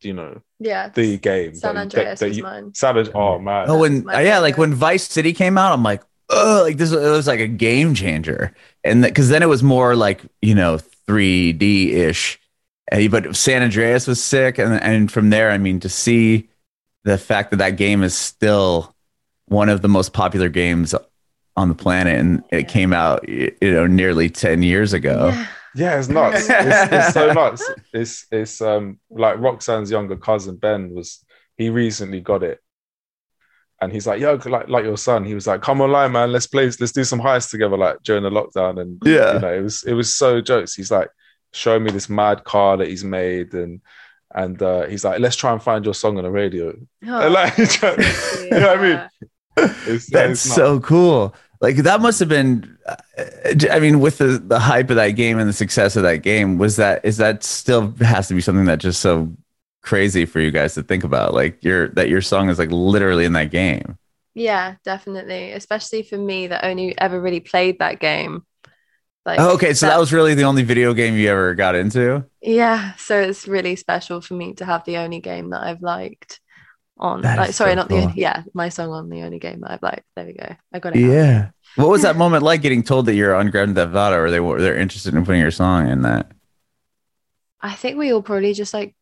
[0.00, 0.88] you know, Yeah.
[0.88, 1.54] the game.
[1.54, 2.72] San that- Andreas that was you- mine.
[2.74, 3.66] San Oh man.
[3.70, 6.92] oh when my yeah like when vice city came out i'm like oh like this
[6.92, 10.78] it was like a game changer and because then it was more like you know
[11.08, 12.38] 3d-ish
[13.10, 16.48] but san andreas was sick and, and from there i mean to see
[17.04, 18.93] the fact that that game is still
[19.46, 20.94] one of the most popular games
[21.56, 25.46] on the planet and it came out you know nearly 10 years ago Yeah.
[25.76, 26.46] Yeah, it's nuts.
[26.48, 27.68] it's, it's so nuts.
[27.92, 31.24] It's it's um like Roxanne's younger cousin Ben was
[31.56, 32.60] he recently got it,
[33.80, 36.30] and he's like, "Yo, like like your son." He was like, "Come online, man.
[36.30, 36.66] Let's play.
[36.66, 39.34] Let's do some heists together." Like during the lockdown, and Yeah.
[39.34, 40.74] you know, it was it was so jokes.
[40.76, 41.08] He's like
[41.52, 43.80] showing me this mad car that he's made, and
[44.32, 46.72] and uh, he's like, "Let's try and find your song on the radio."
[47.04, 49.08] Oh, And like, you know what I mean?
[49.84, 50.72] It's, That's it's nuts.
[50.72, 51.34] so cool.
[51.60, 52.76] Like that must have been.
[52.86, 52.96] uh,
[53.70, 56.58] I mean, with the the hype of that game and the success of that game,
[56.58, 59.32] was that is that still has to be something that just so
[59.82, 61.34] crazy for you guys to think about?
[61.34, 63.96] Like your that your song is like literally in that game.
[64.34, 65.52] Yeah, definitely.
[65.52, 68.44] Especially for me that only ever really played that game.
[69.26, 72.24] Like Oh, okay, so that was really the only video game you ever got into.
[72.40, 72.94] yeah.
[72.96, 76.40] So it's really special for me to have the only game that I've liked
[76.98, 77.22] on.
[77.22, 78.04] That like sorry, so not the cool.
[78.04, 80.04] only yeah, my song on the only game that I've liked.
[80.16, 80.54] There we go.
[80.72, 81.00] I got it.
[81.00, 81.50] Yeah.
[81.76, 84.40] What was that moment like getting told that you're on Grand Theft Auto, or they
[84.40, 86.30] were they're interested in putting your song in that?
[87.60, 88.94] I think we all probably just like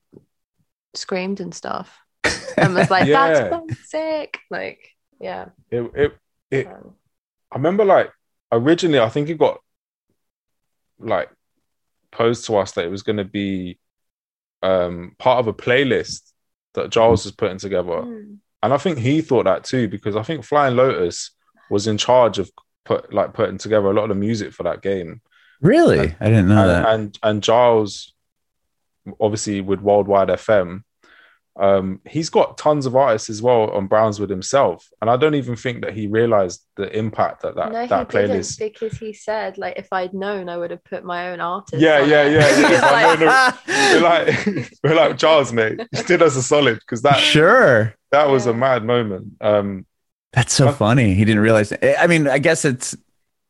[0.94, 1.98] screamed and stuff.
[2.56, 3.48] And was like, Yeah.
[3.48, 4.38] that's sick.
[4.50, 5.46] Like, yeah.
[5.70, 6.16] It, it,
[6.50, 6.94] it, Um,
[7.50, 8.10] I remember like
[8.52, 9.58] originally, I think it got
[10.98, 11.30] like
[12.10, 13.78] posed to us that it was going to be
[14.62, 16.31] um, part of a playlist
[16.74, 18.38] that Gilles was putting together, mm.
[18.62, 21.30] and I think he thought that too because I think Flying Lotus
[21.70, 22.50] was in charge of
[22.84, 25.20] put like putting together a lot of the music for that game,
[25.62, 26.88] Really, I didn't know and, that.
[26.92, 28.12] and and Gilles,
[29.20, 30.82] obviously with Worldwide FM.
[31.60, 35.54] Um, he's got tons of artists as well on Brownswood himself, and I don't even
[35.54, 39.12] think that he realized the impact that that, no, that he playlist didn't because he
[39.12, 41.82] said like if I'd known, I would have put my own artist.
[41.82, 42.32] Yeah, on yeah, it.
[42.32, 42.80] yeah, yeah.
[42.92, 45.78] Like- know We're like, we're like Charles, mate.
[45.92, 47.94] You did us a solid because that sure.
[48.12, 49.32] that was a mad moment.
[49.42, 49.84] Um,
[50.32, 50.72] That's so Huh?
[50.72, 51.12] funny.
[51.14, 51.72] He didn't realize.
[51.82, 52.96] I mean, I guess it's.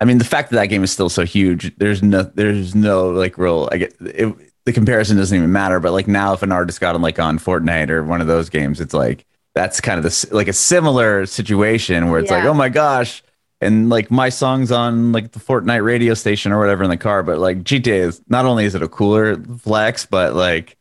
[0.01, 1.73] I mean, the fact that that game is still so huge.
[1.77, 2.25] There's no.
[2.25, 3.69] There's no like real.
[3.71, 5.81] I get it, the comparison doesn't even matter.
[5.81, 8.49] But like now, if an artist got on like on Fortnite or one of those
[8.49, 12.55] games, it's like that's kind of the like a similar situation where it's like, oh
[12.55, 13.23] my gosh,
[13.61, 17.23] and like my song's on like the Fortnite radio station or whatever in the car.
[17.23, 20.77] But like GTA is not only is it a cooler flex, but like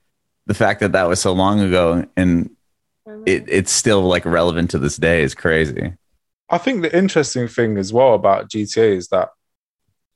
[0.48, 2.50] the fact that that was so long ago and
[3.08, 3.24] mm-hmm.
[3.26, 5.94] it it's still like relevant to this day is crazy.
[6.50, 9.30] I think the interesting thing as well about GTA is that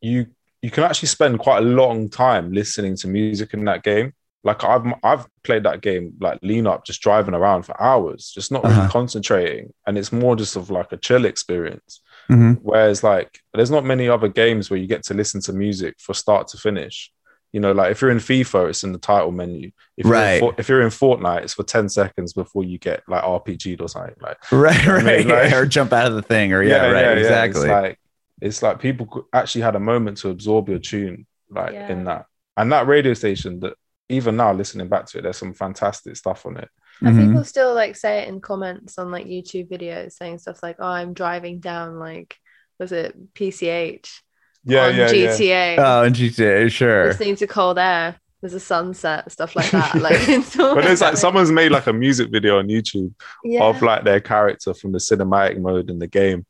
[0.02, 0.28] you
[0.66, 4.14] you can actually spend quite a long time listening to music in that game.
[4.44, 8.52] Like I've I've played that game like lean up, just driving around for hours, just
[8.52, 8.88] not Uh-huh.
[8.92, 12.02] concentrating, and it's more just of like a chill experience.
[12.30, 12.54] Mm-hmm.
[12.70, 16.14] Whereas like there's not many other games where you get to listen to music for
[16.14, 17.12] start to finish.
[17.54, 19.72] You know, like if you're in FIFA, it's in the title menu.
[19.98, 20.34] If you're, Right.
[20.34, 23.80] in, For- if you're in Fortnite, it's for 10 seconds before you get like RPG'd
[23.82, 24.16] or something.
[24.22, 25.06] Like Right, I right.
[25.06, 27.62] mean, like- or jump out of the thing, or yeah, right, exactly.
[27.62, 28.00] It's like
[28.42, 31.92] it's like people actually had a moment to absorb your tune, like Yeah.
[31.92, 32.26] in that.
[32.58, 33.74] And that radio station that
[34.10, 36.70] even now listening back to it, there's some fantastic stuff on it.
[37.02, 37.28] And Mhm.
[37.28, 40.88] people still like say it in comments on like YouTube videos saying stuff like, "Oh,
[40.88, 42.36] I'm driving down like
[42.80, 44.22] was it PCH
[44.64, 45.28] Yeah, on yeah, yeah.
[45.38, 47.06] GTA, Oh, and GTA, sure.
[47.08, 48.16] listening to Cold Air.
[48.42, 49.96] There's a sunset, stuff like that.
[49.96, 53.64] Like, it's But it's like like- someone's made like a music video on YouTube yeah.
[53.64, 56.46] of like their character from the cinematic mode in the game,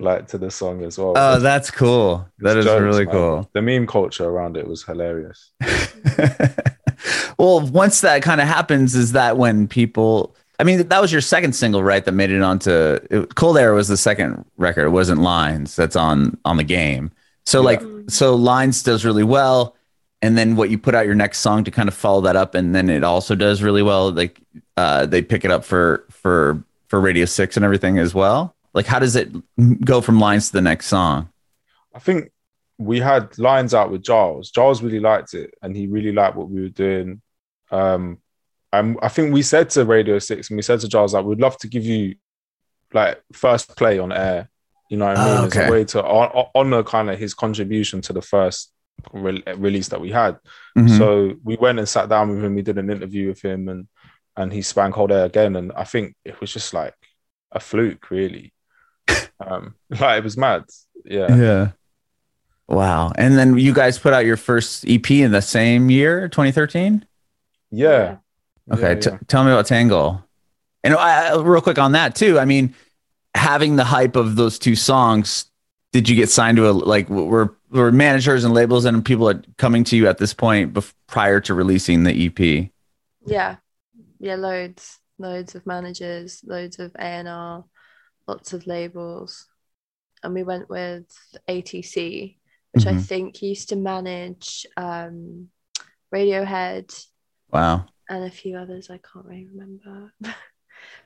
[0.00, 1.14] like to the song as well.
[1.16, 2.26] Oh, that's cool.
[2.38, 3.14] That is jokes, really man.
[3.14, 3.50] cool.
[3.52, 5.52] The meme culture around it was hilarious.
[7.38, 10.36] well, once that kind of happens, is that when people?
[10.58, 12.04] I mean, that was your second single, right?
[12.04, 12.70] That made it onto
[13.10, 14.84] it, Cold Air was the second record.
[14.86, 15.74] It wasn't Lines.
[15.76, 17.10] That's on on the game.
[17.46, 17.64] So Yeah.
[17.66, 19.74] like, so Lines does really well,
[20.20, 22.54] and then what you put out your next song to kind of follow that up,
[22.54, 24.12] and then it also does really well.
[24.12, 24.40] Like,
[24.76, 28.54] uh, they pick it up for for for Radio Six and everything as well.
[28.74, 29.30] Like, how does it
[29.84, 31.28] go from Lines to the next song?
[31.94, 32.30] I think
[32.78, 34.50] we had lines out with Gilles.
[34.54, 37.20] Gilles really liked it, and he really liked what we were doing.
[37.70, 38.18] Um,
[38.72, 41.38] and I think we said to Radio Six, and we said to Gilles, like, we'd
[41.40, 42.14] love to give you
[42.94, 44.48] like first play on air.
[44.90, 45.46] You know what I Oh, mean?
[45.46, 48.70] As a way to honor kind of his contribution to the first
[49.12, 50.38] re- release that we had.
[50.76, 50.98] Mhm.
[50.98, 52.54] So we went and sat down with him.
[52.54, 53.88] We did an interview with him, and
[54.36, 55.56] and he sprang cold air again.
[55.56, 56.94] And I think it was just like
[57.50, 58.52] a fluke, really.
[59.40, 60.64] Um, like it was mad.
[61.04, 61.36] Yeah.
[61.36, 61.70] yeah.
[62.68, 63.12] Wow.
[63.16, 67.04] And then you guys put out your first EP in the same year, 2013?
[67.70, 68.16] Yeah.
[68.72, 68.94] Okay.
[68.94, 69.18] Yeah, t- yeah.
[69.26, 70.24] tell me about Tangle.
[70.84, 72.38] And I, real quick on that too.
[72.38, 72.74] I mean,
[73.34, 75.46] having the hype of those two songs,
[75.92, 79.42] did you get signed to a like were were managers and labels and people are
[79.58, 82.70] coming to you at this point bef- prior to releasing the EP?
[83.26, 83.56] Yeah,
[84.18, 87.64] yeah, loads, loads of managers, loads of A and R,
[88.26, 89.46] lots of labels,
[90.22, 91.06] and we went with
[91.48, 92.38] ATC,
[92.72, 93.04] which I Mhm.
[93.06, 95.48] think used to manage um,
[96.14, 97.06] Radiohead
[97.50, 97.86] Wow.
[98.08, 98.90] and a few others.
[98.90, 100.12] I can't really remember.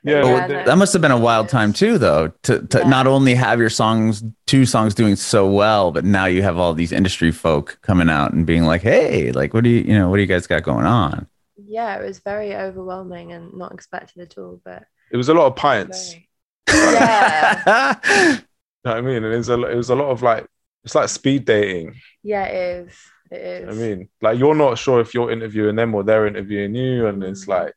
[0.03, 0.65] Yeah, well, no.
[0.65, 2.89] that must have been a wild time too, though, to, to Yeah.
[2.89, 6.73] not only have your songs, two songs doing so well, but now you have all
[6.75, 10.09] these industry folk coming out and being like, "Hey, like, what do you, you know,
[10.09, 11.27] what do you guys got going on?"
[11.57, 14.61] yeah, it was very overwhelming and not expected at all.
[14.65, 16.13] But It was a lot of pints.
[16.13, 16.29] very,
[16.69, 17.95] yeah,
[18.85, 19.25] You know what I mean?
[19.25, 20.47] And it was a it was a lot of like
[20.85, 21.95] it's like speed dating.
[22.23, 22.97] yeah, it is.
[23.31, 23.69] It is.
[23.69, 27.23] I mean, like you're not sure if you're interviewing them or they're interviewing you, and
[27.25, 27.49] it's Mm.
[27.49, 27.73] like,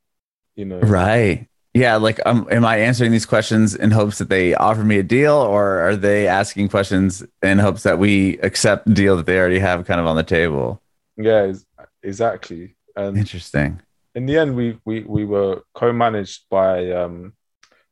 [0.56, 1.48] you know, right?
[1.74, 1.96] Yeah.
[1.96, 5.34] Like, um, am I answering these questions in hopes that they offer me a deal,
[5.34, 9.60] or are they asking questions in hopes that we accept the deal that they already
[9.60, 10.82] have kind of on the table?
[11.18, 11.66] yeah, ex-
[12.04, 12.76] exactly.
[12.96, 13.82] And Interesting.
[14.14, 17.34] in the end, we we we were co-managed by um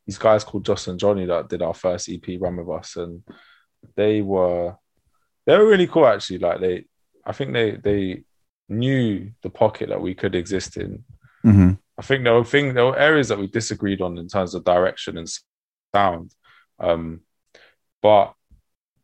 [0.07, 3.21] these guys called Joss and Johnny that did our first EP run with us, and
[3.95, 4.75] they were
[5.45, 6.39] they were really cool actually.
[6.39, 6.85] Like they,
[7.25, 8.23] I think they they
[8.69, 11.03] knew the pocket that we could exist in.
[11.43, 14.53] hmm I think there were things, there were areas that we disagreed on in terms
[14.53, 15.27] of direction and
[15.95, 16.31] sound,
[16.79, 17.21] um,
[18.03, 18.33] but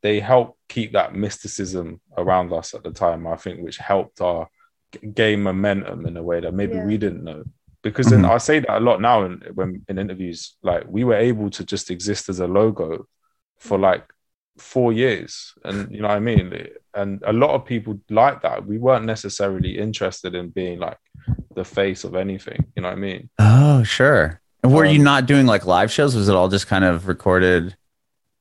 [0.03, 3.25] they helped keep that mysticism around us at the time.
[3.25, 4.47] I think, which helped our
[4.91, 6.85] g- gain momentum in a way that maybe Yeah.
[6.85, 7.45] we didn't know.
[7.83, 8.29] Because then Mhm.
[8.31, 11.63] I say that a lot now in, when in interviews, like we were able to
[11.65, 13.05] just exist as a logo
[13.59, 14.05] for like
[14.57, 16.67] four years, and you know what I mean.
[16.95, 18.65] And a lot of people like that.
[18.65, 20.97] We weren't necessarily interested in being like
[21.55, 22.59] the face of anything.
[22.75, 23.29] You know what I mean?
[23.39, 24.39] Oh, sure.
[24.63, 26.15] And were you Um, not doing like live shows?
[26.15, 27.75] Was it all just kind of recorded?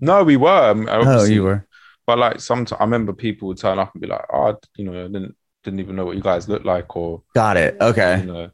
[0.01, 0.49] No, we were.
[0.71, 1.67] I mean, Oh, you were.
[2.07, 4.85] But like, sometimes I remember people would turn up and be like, "Oh, I- you
[4.85, 7.75] know, I didn't didn't even know what you guys looked like," or Got it.
[7.81, 8.23] you Okay.
[8.25, 8.51] know,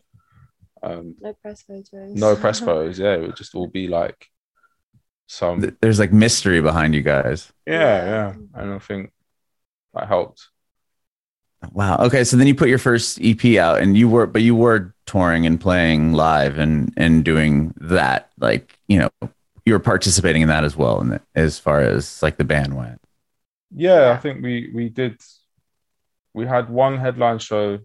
[0.82, 1.90] um, no press photos.
[1.92, 2.98] no press photos.
[2.98, 4.28] Yeah, it would just all be like
[5.26, 5.76] some.
[5.80, 7.52] There's like mystery behind you guys.
[7.66, 9.12] Yeah, yeah, I don't think
[9.94, 10.48] that helped.
[11.72, 11.96] Wow.
[11.98, 12.22] Okay.
[12.24, 15.44] So then you put your first EP out and you were, but you were touring
[15.44, 18.30] and playing live and, and doing that.
[18.38, 19.30] Like, you know,
[19.66, 21.00] you were participating in that as well.
[21.00, 23.00] And as far as like the band went.
[23.74, 24.10] Yeah, Yeah.
[24.12, 25.20] I think we we did.
[26.32, 27.80] We had one headline show.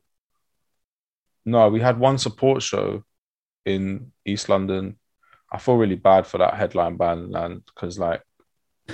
[1.45, 3.03] No, we had one support show
[3.65, 4.97] in East London.
[5.51, 8.21] I feel really bad for that headline band, and because like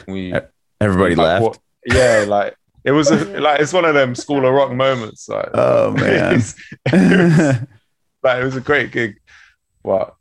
[0.08, 0.34] we
[0.82, 1.44] Everybody like, left.
[1.44, 5.28] what- yeah, like it was a, like it's one of them School of Rock moments.
[5.30, 6.36] Like, Oh, man.
[6.36, 6.56] It's-
[6.88, 7.68] it was,
[8.24, 9.20] like it was a great gig,
[9.84, 10.16] but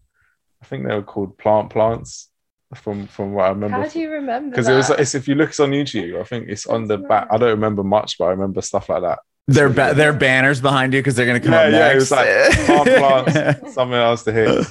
[0.63, 2.31] I think they were called Plant Plants
[2.75, 3.79] from from what I remember.
[3.79, 4.51] How do you remember?
[4.51, 6.99] Because it was it's if you look it's on YouTube, I think it's on the
[6.99, 7.29] back.
[7.31, 9.19] I don't remember much, but I remember stuff like that.
[9.49, 12.11] Their ba- their banners behind you because they're gonna come Yeah, up yeah, it next.
[12.11, 14.67] was like plants, something else to hit.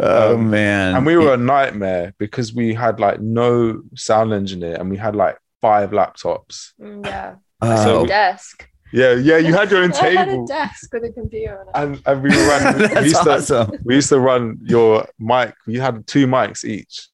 [0.00, 0.94] oh Um, man!
[0.96, 5.14] And we were a nightmare because we had like no sound engineer and we had
[5.16, 6.72] like five laptops.
[6.80, 7.34] Mm, yeah.
[7.60, 8.68] Oh, so- desk.
[8.92, 10.46] Yeah, yeah, you had your own I had a table.
[10.46, 11.72] desk with a computer on it.
[11.74, 15.54] And, and we ran we that's used to we used to run your mic.
[15.66, 17.08] We had two mics each,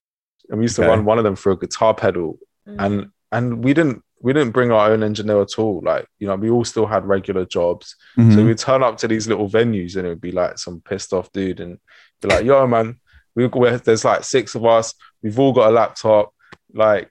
[0.51, 2.39] and we used to run one of them for a guitar pedal.
[2.69, 2.77] Mm.
[2.85, 5.81] And and we didn't we didn't bring our own engineer at all.
[5.85, 7.97] Like you know, we all still had regular jobs.
[8.17, 8.47] So Mhm.
[8.47, 11.33] we'd turn up to these little venues, and it would be like some pissed off
[11.33, 11.79] dude, and
[12.21, 13.01] be like, "Yo, man,
[13.35, 13.49] we
[13.85, 14.95] there's like six of us.
[15.23, 16.35] We've all got a laptop.
[16.75, 17.11] Like,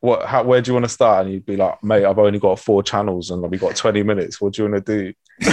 [0.00, 0.26] what?
[0.26, 0.42] How?
[0.44, 2.82] Where do you want to start?" And you'd be like, "Mate, I've only got four
[2.82, 4.40] channels, and we got 20 minutes.
[4.40, 5.12] What do you want to do?"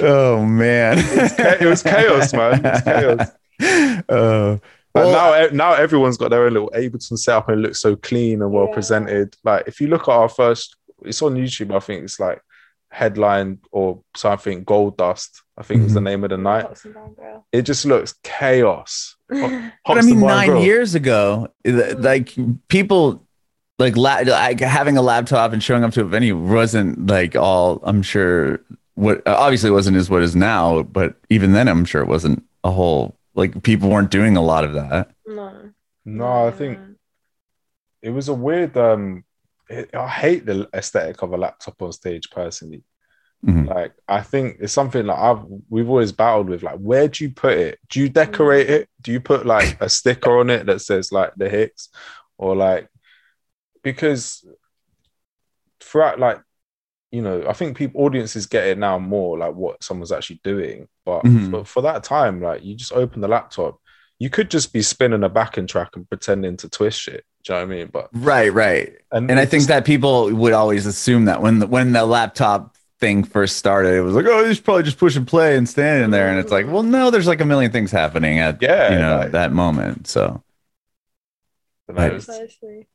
[0.00, 0.96] oh man,
[1.36, 2.60] cha- it was chaos, man.
[2.64, 4.02] It was chaos.
[4.08, 4.60] Oh,
[4.94, 7.96] And Well, now, now everyone's got their own little Ableton setup and it looks so
[7.96, 8.74] clean and well Yeah.
[8.74, 9.36] presented.
[9.44, 11.74] Like if you look at our first, it's on YouTube.
[11.74, 12.40] I think it's like
[12.90, 15.42] headline or something gold dust.
[15.56, 16.04] I think was the mm-hmm.
[16.04, 16.62] name of the night.
[16.62, 17.46] Fox and Brown Girl.
[17.52, 19.16] It just looks chaos.
[19.28, 20.62] but I mean, nine Grill.
[20.62, 22.34] years ago, like
[22.68, 23.26] people.
[23.78, 27.80] Like, la- like having a laptop and showing up to a venue wasn't like all
[27.82, 28.60] I'm sure
[28.94, 32.44] what obviously it wasn't as what is now, but even then I'm sure it wasn't
[32.62, 35.10] a whole like people weren't doing a lot of that.
[35.26, 35.70] No.
[36.04, 36.78] No, I think
[38.02, 39.24] it was a weird um
[39.70, 42.82] I hate the aesthetic of a laptop on stage personally.
[43.44, 43.66] Mhm.
[43.66, 46.62] Like I think it's something that I've we've always battled with.
[46.62, 47.78] Like, where do you put it?
[47.88, 48.88] Do you decorate it?
[49.00, 51.88] Do you put like a sticker on it that says like the Hics,
[52.38, 52.88] or like
[53.82, 54.44] because
[55.80, 56.40] throughout like
[57.12, 60.88] you know I think people audiences get it now more like what someone's actually doing.
[61.04, 61.50] But Mhm.
[61.50, 63.78] for, for that time, like you just open the laptop,
[64.18, 67.24] you could just be spinning a backing track and pretending to twist shit.
[67.44, 67.86] Do you know what I mean?
[67.92, 68.94] But Right, right.
[69.12, 72.76] And I think just- that people would always assume that when the, when the laptop
[73.00, 76.10] thing first started, it was like, oh, he's probably just push and play and standing
[76.12, 76.28] there.
[76.28, 79.16] And it's like, well, no, there's like a million things happening at Yeah, you know
[79.18, 80.06] like- that moment.
[80.06, 80.42] So
[81.88, 82.12] you know, Right.
[82.12, 82.86] it's- Precisely.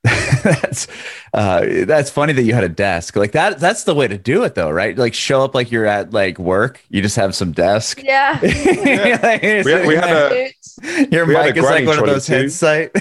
[0.44, 0.86] that's
[1.34, 3.58] uh, that's funny that you had a desk like that.
[3.58, 4.96] That's the way to do it, though, right?
[4.96, 6.80] Like show up like you're at like work.
[6.88, 8.00] You just have some desk.
[8.04, 8.38] Yeah.
[9.22, 10.50] Like, you're We had- we had a-
[11.10, 12.32] Your we had mic a is like granny one of those too.
[12.34, 12.92] headset.
[12.94, 13.00] do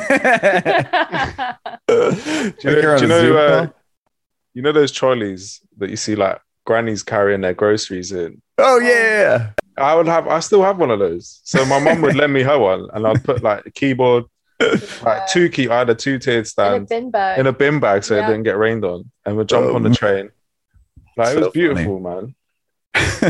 [2.63, 3.67] you know, do you know, uh,
[4.55, 8.41] you know those trolleys that you see like grannies carrying their groceries in?
[8.57, 9.51] oh yeah.
[9.77, 11.39] I would have, I still have one of those.
[11.43, 14.25] So my mom would lend me her one, and I'd put like a keyboard,
[15.03, 17.39] like two key, I had a two tiered in a stand bin bag.
[17.39, 19.89] in a bin bag so it didn't get rained on, and we'd jump on the
[19.89, 20.29] um, train.
[21.15, 22.35] Like it was beautiful, man.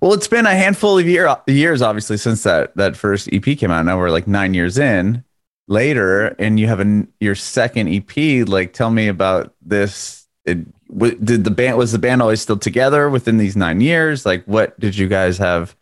[0.00, 3.70] well, it's been a handful of year, years, obviously, since that that first EP came
[3.70, 3.84] out.
[3.84, 5.24] Now we're like nine years in
[5.66, 8.48] later, and you have a, your second EP.
[8.48, 10.26] Like, tell me about this.
[10.44, 14.26] It, w- did the band was the band always still together within these nine years?
[14.26, 15.74] Like, what did you guys have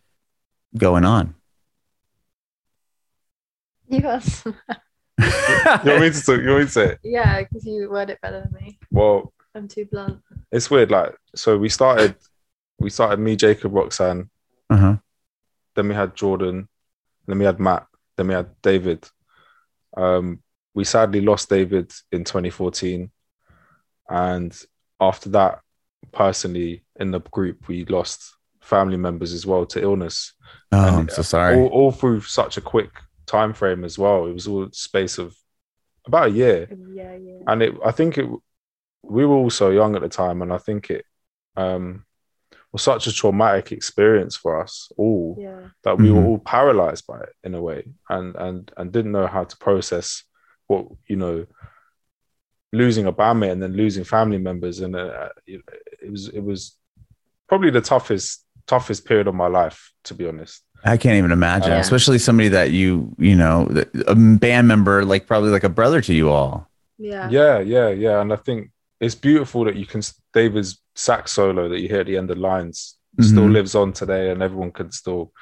[0.76, 1.34] going on?
[3.92, 4.44] Yes.
[5.18, 6.98] You want me to, talk- you want me to say it?
[7.04, 8.78] yeah, because you word it better than me.
[8.90, 10.20] Well, I'm too blunt.
[10.50, 10.90] it's weird.
[10.90, 12.16] Like, so we started,
[12.78, 14.30] we started me, Jacob, Roxanne,
[14.70, 14.96] uh-huh.
[15.76, 16.68] then we had Jordan,
[17.26, 19.06] then we had Matt, then we had David.
[19.96, 20.42] Um,
[20.74, 23.10] we sadly lost David in 2014,
[24.08, 24.58] and
[24.98, 25.60] after that,
[26.10, 30.32] personally in the group, we lost family members as well to illness.
[30.72, 31.56] Oh, And, I'm so sorry.
[31.56, 32.90] All, all through such a quick
[33.26, 34.26] time frame as well.
[34.26, 35.36] It was all space of
[36.06, 37.38] about a year, Yeah, yeah.
[37.46, 37.74] and it.
[37.84, 38.28] I think it.
[39.02, 41.04] We were all so young at the time, and I think it
[41.56, 42.04] um,
[42.72, 45.68] was such a traumatic experience for us all Yeah.
[45.84, 46.26] that we were Mhm.
[46.26, 50.24] all paralyzed by it in a way and and and didn't know how to process
[50.68, 51.46] what you know
[52.72, 55.60] losing a bandmate and then losing family members and uh, it
[56.02, 56.78] it was it was
[57.48, 61.70] probably the toughest toughest period of my life to be honest I can't even imagine,
[61.72, 61.78] Yeah.
[61.80, 63.68] especially somebody that you, you know,
[64.06, 66.68] a band member, like probably like a brother to you all.
[66.98, 67.28] Yeah.
[67.30, 71.80] yeah yeah yeah and i think it's beautiful that you can david's sax solo that
[71.80, 73.52] you hear at the end of lines still Mhm.
[73.54, 75.32] lives on today and everyone can still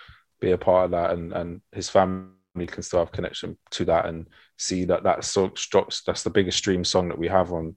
[0.40, 4.06] be a part of that and and his family can still have connection to that
[4.06, 4.26] and
[4.56, 7.76] see that that song drops that's the biggest stream song that we have on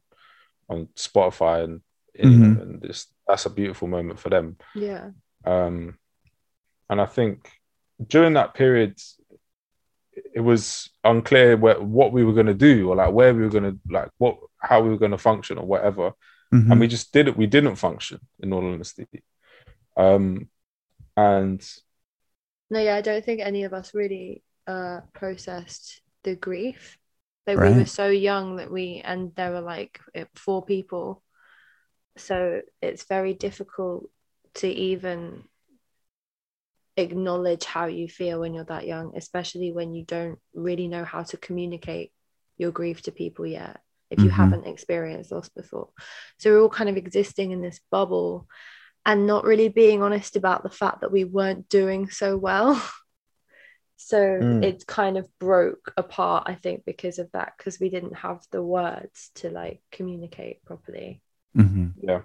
[0.69, 1.81] on spotify and
[2.17, 5.09] you know, and just that's a beautiful moment for them Yeah.
[5.45, 5.97] um
[6.89, 7.49] and i think
[8.07, 8.99] during that period
[10.35, 13.49] it was unclear where, what we were going to do or like where we were
[13.49, 16.11] going to like what how we were going to function or whatever
[16.53, 16.71] Mhm.
[16.71, 19.07] and we just did it we didn't function in all honesty
[19.97, 20.47] um
[21.17, 21.61] and
[22.69, 26.97] No, yeah, I don't think any of us really uh processed the grief.
[27.45, 29.99] Like we were so young that we and there were like
[30.35, 31.21] four people.
[32.17, 34.09] So it's very difficult
[34.55, 35.43] to even
[36.97, 41.23] acknowledge how you feel when you're that young, especially when you don't really know how
[41.23, 42.11] to communicate
[42.57, 44.33] your grief to people yet, if you Mhm.
[44.33, 45.89] haven't experienced loss before.
[46.37, 48.47] So we're all kind of existing in this bubble
[49.05, 52.81] and not really being honest about the fact that we weren't doing so well.
[53.95, 54.63] So Mm.
[54.63, 58.61] it kind of broke apart, I think, because of that, because we didn't have the
[58.61, 61.21] words to like communicate properly.
[61.55, 61.93] Mhm.
[62.01, 62.21] yeah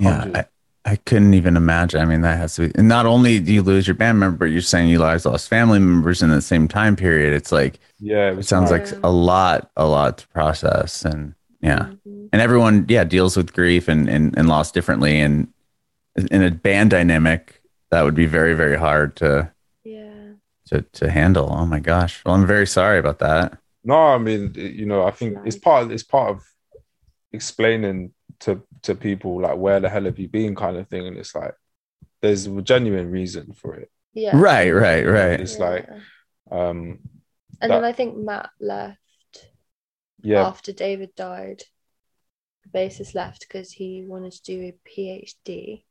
[0.00, 0.46] Yeah, I,
[0.84, 2.00] I couldn't even imagine.
[2.00, 2.72] I mean, that has to be.
[2.74, 5.48] And not only do you lose your band member, but you're saying you guys lost
[5.48, 7.32] family members in the same time period.
[7.34, 8.90] It's like yeah it, it sounds mad.
[8.90, 11.04] like a lot, a lot to process.
[11.04, 12.28] And yeah, Mhm.
[12.32, 15.20] and everyone, yeah, deals with grief and and, and loss differently.
[15.20, 15.48] And
[16.30, 17.60] in a band dynamic,
[17.90, 19.52] that would be very, very hard to
[19.84, 20.32] Yeah.
[20.66, 21.48] to to handle.
[21.52, 22.22] Oh my gosh.
[22.26, 23.58] Well, I'm very sorry about that.
[23.84, 26.38] no i mean you know i think it's part it's part of
[27.32, 31.16] explaining to to people like where the hell have you been kind of thing and
[31.16, 31.54] it's like
[32.20, 34.36] there's a genuine reason for it Yeah.
[34.36, 35.40] Right, right, right.
[35.40, 35.88] It's like-
[36.50, 36.98] um
[37.60, 38.98] and then I think Matt left
[40.22, 41.62] yeah after David died.
[42.64, 45.84] The bassist left because he wanted to do a PhD.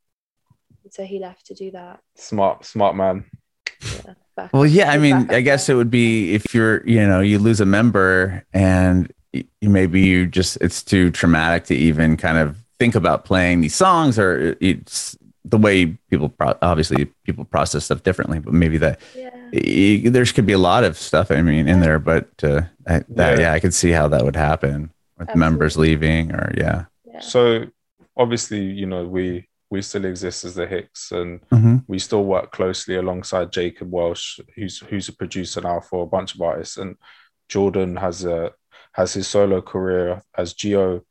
[0.89, 1.99] So he left to do that.
[2.15, 3.25] smart smart man
[4.05, 4.13] Yeah.
[4.35, 7.37] Back Well, yeah, I mean, I guess it would be if you're, you know, you
[7.39, 9.11] lose a member and
[9.61, 14.17] maybe you just it's too traumatic to even kind of think about playing these songs,
[14.17, 15.15] or it's
[15.45, 18.39] the way people pro- obviously people process stuff differently.
[18.39, 19.29] But maybe that Yeah.
[19.53, 21.29] y- there could be a lot of stuff.
[21.31, 23.39] I mean, in there, but uh, I, that Yeah.
[23.41, 26.85] yeah, I could see how that would happen with members leaving, or yeah.
[27.05, 27.19] Yeah.
[27.19, 27.65] So
[28.17, 31.75] obviously, you know, we we still exist as the Hics, and Mm-hmm.
[31.87, 36.35] we still work closely alongside Jacob Welsh, who's who's a producer now for a bunch
[36.35, 36.95] of artists, and
[37.47, 38.51] Jordan has a
[38.93, 41.01] has his solo career as Geo.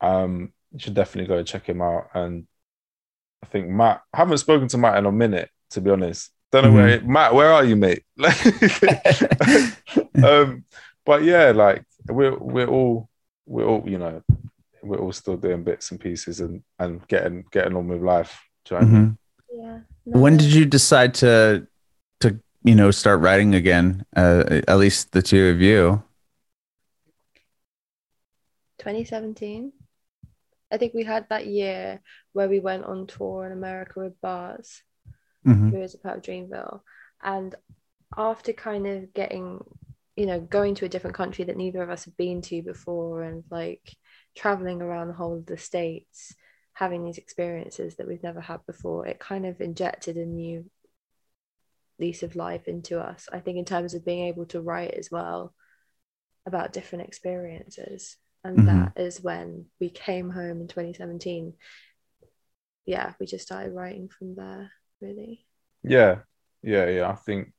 [0.00, 2.08] Um, you should definitely go check him out.
[2.14, 2.46] And
[3.42, 6.30] I think Matt, I haven't spoken to Matt in a minute, to be honest.
[6.50, 8.04] Don't know where Matt, where are you, mate?
[10.22, 10.64] um,
[11.04, 13.08] but yeah, like we're we're all
[13.46, 14.22] we're all you know
[14.82, 18.38] we're all still doing bits and pieces and and getting getting on with life.
[18.64, 19.06] Do you know what I mean?
[19.06, 19.18] Mhm.
[20.04, 20.04] Yeah.
[20.04, 21.66] When did you decide to
[22.20, 24.04] to you know start writing again?
[24.14, 26.02] Uh, at least the two of you.
[28.78, 29.72] 2017.
[30.72, 32.00] I think we had that year
[32.32, 34.82] where we went on tour in America with Bas,
[35.46, 35.70] Mhm.
[35.70, 36.80] who is a part of Dreamville.
[37.22, 37.54] And
[38.16, 39.62] after kind of getting,
[40.16, 43.22] you know, going to a different country that neither of us had been to before
[43.22, 43.96] and like
[44.34, 46.34] traveling around the whole of the States,
[46.72, 50.70] having these experiences that we've never had before, it kind of injected a new
[51.98, 53.28] lease of life into us.
[53.30, 55.54] I think in terms of being able to write as well
[56.46, 58.16] about different experiences.
[58.44, 58.66] And Mhm.
[58.66, 61.54] that is when we came home in 2017.
[62.84, 65.46] Yeah, we just started writing from there, really.
[65.82, 66.22] Yeah,
[66.62, 67.08] yeah, yeah.
[67.08, 67.52] I think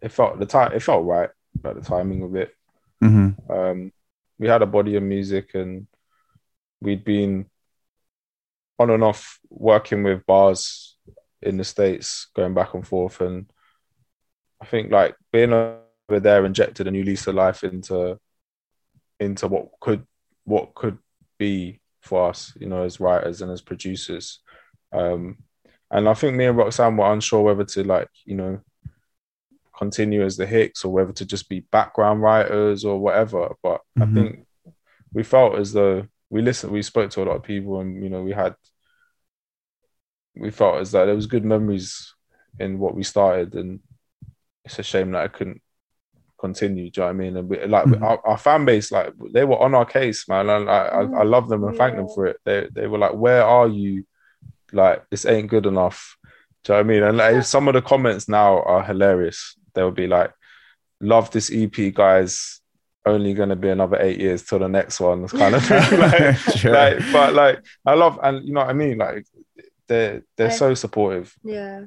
[0.00, 0.72] it felt the time.
[0.72, 1.30] It felt right,
[1.64, 2.54] like the timing of it.
[3.02, 3.50] Mhm.
[3.50, 3.92] Um,
[4.38, 5.88] we had a body of music, and
[6.80, 7.50] we'd been
[8.78, 10.96] on and off working with Bas
[11.42, 13.20] in the states, going back and forth.
[13.20, 13.50] And
[14.60, 18.20] I think like being over there injected a new lease of life into
[19.20, 20.06] into what could
[20.44, 20.98] what could
[21.38, 24.40] be for us, you know, as writers and as producers.
[24.92, 25.38] Um,
[25.90, 28.60] and I think me and Roxanne were unsure whether to like, you know,
[29.76, 33.54] continue as the Hics or whether to just be background writers or whatever.
[33.62, 34.14] But I Mhm.
[34.14, 34.46] think
[35.12, 38.08] we felt as though we listened, we spoke to a lot of people, and you
[38.08, 38.54] know, we had,
[40.34, 42.14] we felt as though there was good memories
[42.58, 43.80] in what we started, and
[44.64, 45.62] it's a shame that I couldn't
[46.38, 46.90] continue.
[46.90, 47.36] Do you know what I mean?
[47.36, 48.02] And we, like Mhm.
[48.02, 50.48] our, our fan base, like they were on our case, man.
[50.50, 52.36] And I, I, I love them and thank them for it.
[52.44, 54.06] They they were like, "Where are you?
[54.72, 56.16] Like this ain't good enough."
[56.64, 57.02] Do you know what I mean?
[57.04, 59.56] And like, some of the comments now are hilarious.
[59.74, 60.32] They'll be like,
[61.00, 62.60] "Love this EP, guys."
[63.08, 65.22] Only going to be another eight years till the next one.
[65.22, 66.72] It's kind of like, Sure.
[66.72, 68.98] like, but like, I love, and you know what I mean.
[68.98, 69.24] Like,
[69.86, 71.32] they're they're I- so supportive.
[71.44, 71.84] Yeah.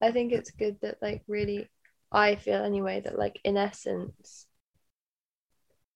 [0.00, 1.68] I think it's good that, like, really,
[2.12, 4.46] I feel anyway that, like, in essence,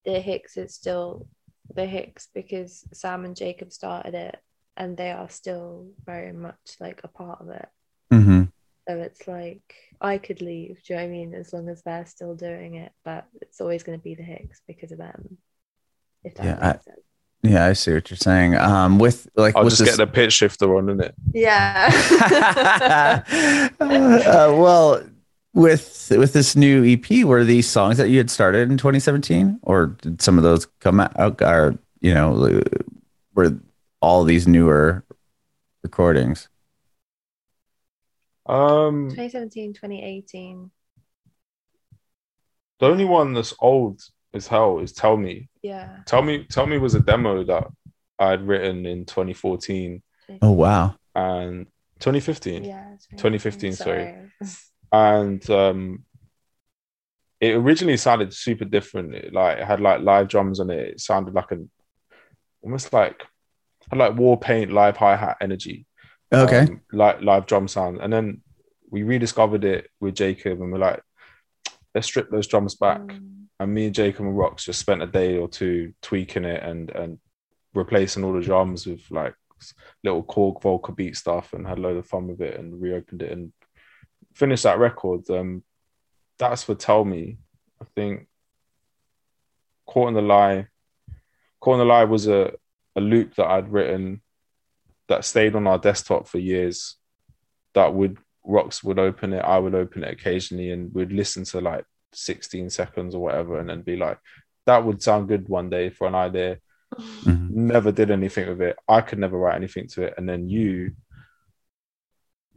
[0.04, 1.26] the Hics is still
[1.74, 4.36] the Hics because Sam and Jacob started it
[4.76, 7.68] and they are still very much, like, a part of it.
[8.12, 8.50] Mhm.
[8.88, 11.34] So it's like, I could leave, do you know what I mean?
[11.34, 14.60] As long as they're still doing it, but it's always going to be the Hics
[14.66, 15.36] because of them.
[16.24, 17.00] If that Yeah, makes sense.
[17.42, 18.56] Yeah, I see what you're saying.
[18.56, 21.14] Um, with like, I'll just this- get the pitch shifter on, isn't it?
[21.32, 21.90] Yeah.
[23.80, 25.02] uh, well,
[25.58, 29.88] with with this new EP, were these songs that you had started in 2017, or
[30.00, 31.42] did some of those come out?
[31.42, 32.62] Or you know,
[33.34, 33.58] were
[34.00, 35.04] all these newer
[35.82, 36.48] recordings?
[38.46, 40.70] Um, 2017, 2018.
[42.78, 44.00] the only one that's old
[44.32, 45.48] as hell is Tell Me.
[45.62, 45.98] Yeah.
[46.06, 47.66] Tell Me, Tell Me was a demo that
[48.18, 50.02] I had written in 2014
[50.40, 50.94] Oh wow!
[51.14, 51.66] and
[51.98, 52.64] 2015.
[52.64, 52.94] Yeah.
[53.16, 54.14] 2015, sorry.
[54.92, 56.04] and um
[57.40, 61.00] it originally sounded super different it, like it had like live drums on it it
[61.00, 61.70] sounded like an
[62.62, 63.22] almost like
[63.90, 65.86] had like war paint live hi-hat energy
[66.32, 66.60] Okay.
[66.60, 68.42] um, like live drum sound and then
[68.90, 71.02] we rediscovered it with jacob and we're like
[71.94, 73.46] let's strip those drums back Mm.
[73.60, 76.90] and me and jacob and Rox just spent a day or two tweaking it and
[76.90, 77.18] and
[77.74, 79.34] replacing all the drums with like
[80.04, 83.22] little Korg Volca Beat stuff and had a load of fun with it and reopened
[83.22, 83.52] it and
[84.38, 85.28] finished that record.
[85.30, 85.62] Um,
[86.38, 87.38] that's for Tell Me.
[87.82, 88.28] I think
[89.86, 90.68] Caught in the Lie.
[91.60, 92.52] Caught in the Lie was a,
[92.96, 94.22] a loop that I'd written
[95.08, 96.96] that stayed on our desktop for years.
[97.74, 101.60] That would Rox would open it, I would open it occasionally, and we'd listen to
[101.60, 104.18] like 16 seconds or whatever, and then be like,
[104.66, 106.58] that would sound good one day for an idea
[106.96, 107.50] Mhm.
[107.50, 108.76] never did anything with it.
[108.88, 110.14] I could never write anything to it.
[110.16, 110.92] And then you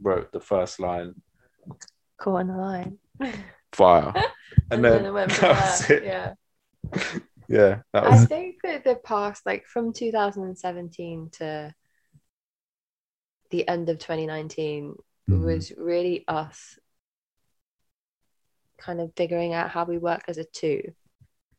[0.00, 1.14] wrote the first line,
[2.22, 2.98] Caught in the line.
[3.72, 4.12] fire.
[4.70, 6.04] And, then, it went that was it.
[6.04, 6.34] Yeah.
[7.48, 11.74] yeah, that I think that the past, like from 2017 to
[13.50, 14.94] the end of 2019,
[15.28, 15.44] Mhm.
[15.44, 16.78] was really us
[18.78, 20.92] kind of figuring out how we work as a two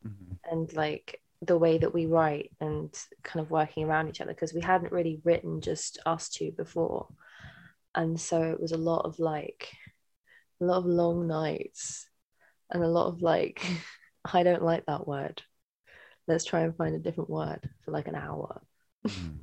[0.05, 0.37] Mhm.
[0.51, 2.89] and like the way that we write and
[3.23, 7.07] kind of working around each other because we hadn't really written just us two before.
[7.95, 9.71] And so it was a lot of like
[10.63, 12.07] a lot of long nights
[12.71, 13.63] and a lot of like,
[14.33, 15.41] I don't like that word.
[16.27, 18.61] Let's try and find a different word for like an hour.
[19.07, 19.39] Mhm.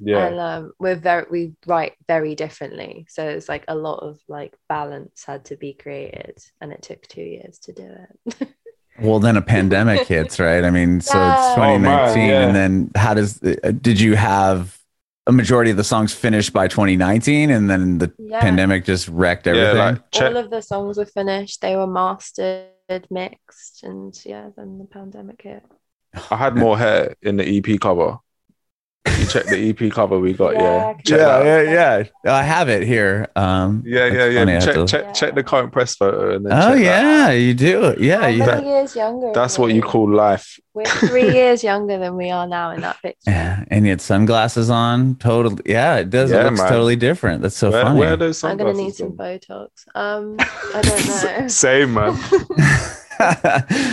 [0.00, 0.26] yeah.
[0.26, 3.06] And um, we're very we write very differently.
[3.08, 7.02] So it's like a lot of like balance had to be created and it took
[7.06, 8.48] two years to do it.
[9.00, 10.64] Well, then a pandemic hits, right?
[10.64, 11.32] I mean, so Yeah.
[11.32, 12.46] it's Oh, man, 2019, yeah.
[12.48, 14.76] and then how does uh, did you have
[15.28, 18.40] a majority of the songs finished by 2019, and then the yeah.
[18.40, 19.76] pandemic just wrecked yeah, everything?
[19.76, 22.70] like check, All of the songs were finished, they were mastered,
[23.10, 25.62] mixed, and yeah, then the pandemic hit.
[26.30, 28.18] I had more hair in the EP cover.
[29.18, 31.26] You check the EP cover we got, Yeah, yeah.
[31.26, 32.34] I yeah, yeah, yeah.
[32.34, 33.28] I have it here.
[33.36, 34.44] Um, Yeah, yeah, yeah.
[34.44, 36.80] funny, Check, to- check, check the current press photo and then Oh check that.
[36.82, 37.94] yeah, you do.
[37.98, 39.32] Yeah, How you many years younger?
[39.32, 40.58] That's what you call life.
[40.74, 43.30] We're three years younger than we are now in that picture.
[43.30, 45.16] Yeah, and you had sunglasses on.
[45.16, 45.62] Totally.
[45.66, 46.30] Yeah, it does.
[46.30, 46.68] Yeah, it looks man.
[46.68, 47.42] totally different.
[47.42, 47.98] That's so where, funny.
[48.00, 49.38] where are those I'm gonna need sunglasses some gone?
[49.38, 49.68] Botox.
[49.94, 50.36] Um,
[50.74, 51.48] I don't know.
[51.48, 52.16] Same, man.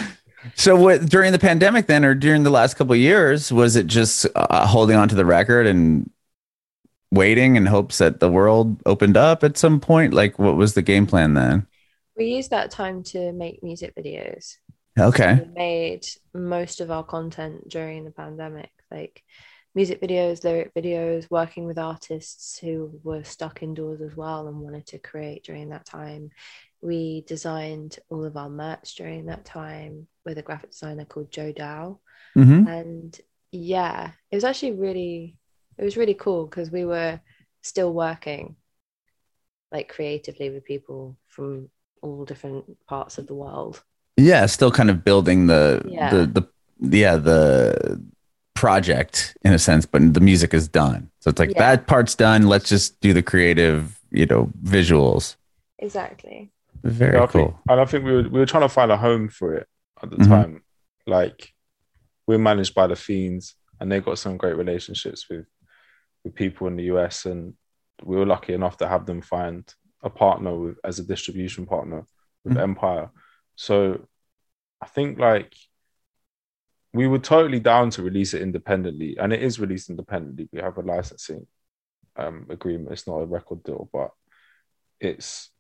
[0.53, 3.87] so, what during the pandemic, then, or during the last couple of years, was it
[3.87, 6.09] just uh, holding on to the record and
[7.11, 10.13] waiting in hopes that the world opened up at some point?
[10.13, 11.67] Like, what was the game plan then?
[12.15, 14.55] we used that time to make music videos.
[14.97, 15.41] Okay.
[15.45, 19.21] We made most of our content during the pandemic, like
[19.73, 24.87] music videos, lyric videos, working with artists who were stuck indoors as well and wanted
[24.87, 26.29] to create during that time.
[26.85, 31.51] We designed all of our merch during that time with a graphic designer called Joe
[31.51, 31.99] Dow.
[32.35, 33.19] hmm And
[33.51, 35.37] yeah, it was actually really,
[35.79, 37.19] it was really cool because we were
[37.63, 38.55] still working
[39.71, 41.69] like creatively with people from
[42.03, 43.83] all different parts of the world.
[44.15, 46.09] Yeah, still kind of building the Yeah.
[46.11, 46.41] the
[46.79, 47.99] the yeah the
[48.53, 51.09] project in a sense, but the music is done.
[51.19, 51.75] So it's like Yeah.
[51.75, 52.47] that part's done.
[52.47, 55.35] Let's just do the creative, you know, visuals.
[55.79, 56.51] Exactly.
[56.83, 57.45] Very Yeah, I cool.
[57.47, 59.67] think, and I think we were we were trying to find a home for it
[60.01, 60.27] at the Mhm.
[60.27, 60.63] time.
[61.07, 61.53] Like
[62.27, 65.45] we're managed by the Fiends, and they got some great relationships with
[66.23, 67.55] with people in the US, and
[68.03, 69.71] we were lucky enough to have them find
[70.01, 72.05] a partner with as a distribution partner
[72.43, 72.61] with Mhm.
[72.61, 73.09] Empire.
[73.55, 74.07] So
[74.81, 75.55] I think like
[76.93, 80.47] we were totally down to release it independently, and it is released independently.
[80.51, 81.47] We have a licensing
[82.17, 82.91] um, agreement.
[82.93, 84.11] It's not a record deal, but
[85.01, 85.51] it's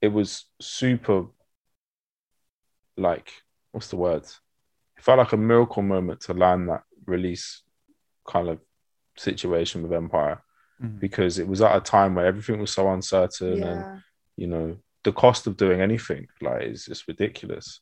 [0.00, 1.26] it was super
[2.96, 3.32] like
[3.72, 4.22] what's the word?
[4.96, 7.62] It felt like a miracle moment to land that release
[8.26, 8.58] kind of
[9.16, 10.42] situation with Empire
[10.80, 11.00] Mhm.
[11.00, 14.02] because it was at a time where everything was so uncertain and
[14.36, 17.80] you know the cost of doing anything like is just ridiculous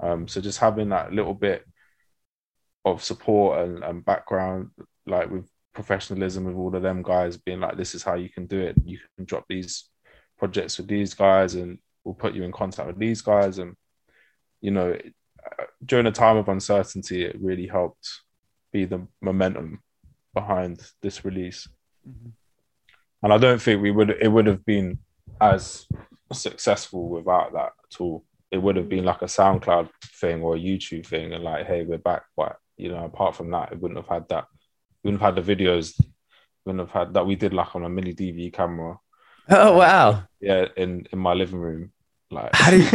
[0.00, 1.64] um so just having that little bit
[2.84, 4.70] of support and, and background
[5.06, 8.46] like with professionalism with all of them guys being like this is how you can
[8.46, 9.88] do it you can drop these
[10.44, 13.74] projects with these guys and we'll put you in contact with these guys and
[14.60, 14.96] you know
[15.84, 18.08] during a time of uncertainty it really helped
[18.72, 19.80] be the momentum
[20.32, 21.68] behind this release
[22.08, 22.30] mm-hmm.
[23.22, 24.98] and I don't think we would it would have been
[25.40, 25.86] as
[26.32, 28.24] successful without that at all.
[28.50, 29.88] It would have been like a SoundCloud
[30.20, 32.22] thing or a YouTube thing, and like, hey, we're back.
[32.36, 34.46] But you know, apart from that, it wouldn't have had that.
[35.02, 36.00] We wouldn't have had the videos.
[36.64, 37.26] Wouldn't have had that.
[37.26, 38.98] We did like on a mini DV camera.
[39.48, 41.92] Oh wow, Yeah, in in my living room.
[42.30, 42.88] Like, How do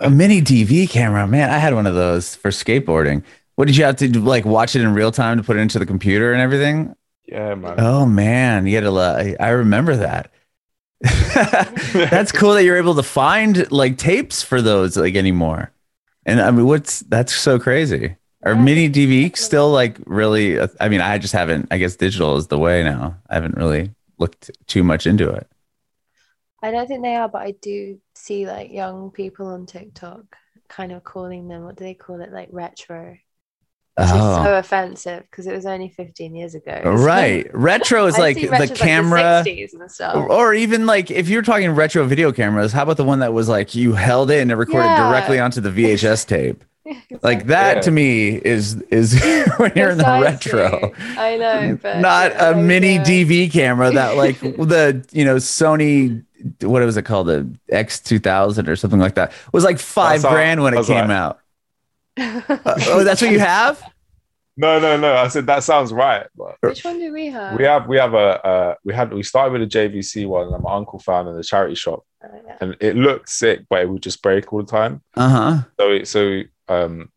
[0.00, 1.50] a mini DV camera, man!
[1.50, 3.22] I had one of those for skateboarding.
[3.54, 5.60] What did you have to do, like watch it in real time to put it
[5.60, 6.94] into the computer and everything?
[7.26, 7.78] yeah, man.
[7.78, 8.90] Oh man, you had to.
[8.90, 10.32] li- I remember that.
[12.10, 15.72] That's cool that you're able to find like tapes for those like anymore.
[16.26, 18.16] And I mean, what's that's so crazy.
[18.44, 20.60] Are Yeah, mini it's DV still like really?
[20.80, 21.68] I mean, I just haven't.
[21.70, 23.18] I guess digital is the way now.
[23.30, 25.46] I haven't really looked too much into it.
[26.62, 30.24] I don't think they are, but I do see like young people on TikTok
[30.68, 32.32] kind of calling them, what do they call it?
[32.32, 33.16] Like retro.
[33.98, 36.82] Which is Oh, so offensive because it was only 15 years ago.
[36.84, 37.48] right.
[37.54, 39.22] Retro is like the camera.
[39.22, 40.16] Like the 60s and stuff.
[40.16, 43.48] Or, even like if you're talking retro video cameras, how about the one that was
[43.48, 45.08] like you held it and recorded Yeah.
[45.10, 46.62] directly onto the VHS tape?
[47.22, 47.80] Like that Yeah.
[47.82, 49.20] to me is is
[49.56, 50.92] when you're in the retro.
[51.18, 53.04] I know, but Not yeah, a mini yeah.
[53.04, 56.22] DV camera that like the you know Sony
[56.60, 60.32] what was it called the X2000 or something like that it was like five That's
[60.34, 61.40] grand when it came all- out.
[62.18, 63.82] oh, that's what you have?
[64.58, 65.14] No, no, no.
[65.14, 66.26] I said that sounds right.
[66.34, 67.58] But Which one do we have?
[67.58, 70.60] we have we have a uh, we had we started with a JVC one that
[70.60, 72.56] my uncle found in the charity shop, Oh, yeah.
[72.62, 75.02] and it looked sick, but it would just break all the time.
[75.14, 75.62] Uh huh.
[75.78, 77.10] So it, so um,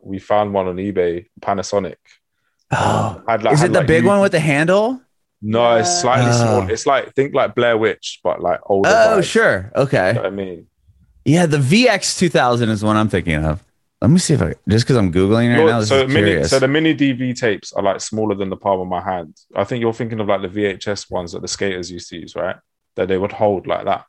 [0.00, 1.96] we found one on eBay, Panasonic.
[2.70, 5.00] Oh, Had, like- is had, it the like, big you- one with the handle?
[5.40, 6.32] No, it's slightly Oh.
[6.60, 6.70] small.
[6.70, 8.88] It's like think like Blair Witch, but like older.
[8.88, 9.24] Oh, vibes.
[9.24, 9.70] sure.
[9.76, 10.08] Okay.
[10.08, 10.66] You know what I mean,
[11.24, 13.62] Yeah, the VX 2000 is one I'm thinking of.
[14.02, 15.80] Let me see if I just because I'm googling right Your- now.
[15.82, 18.88] So is mini, so the mini DV tapes are like smaller than the palm of
[18.88, 19.36] my hand.
[19.54, 22.34] I think you're thinking of like the VHS ones that the skaters used to use,
[22.34, 22.56] right?
[22.96, 24.06] That they would hold like that.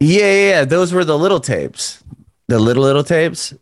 [0.00, 2.02] yeah, yeah, yeah, those were the little tapes,
[2.48, 3.54] the little little tapes.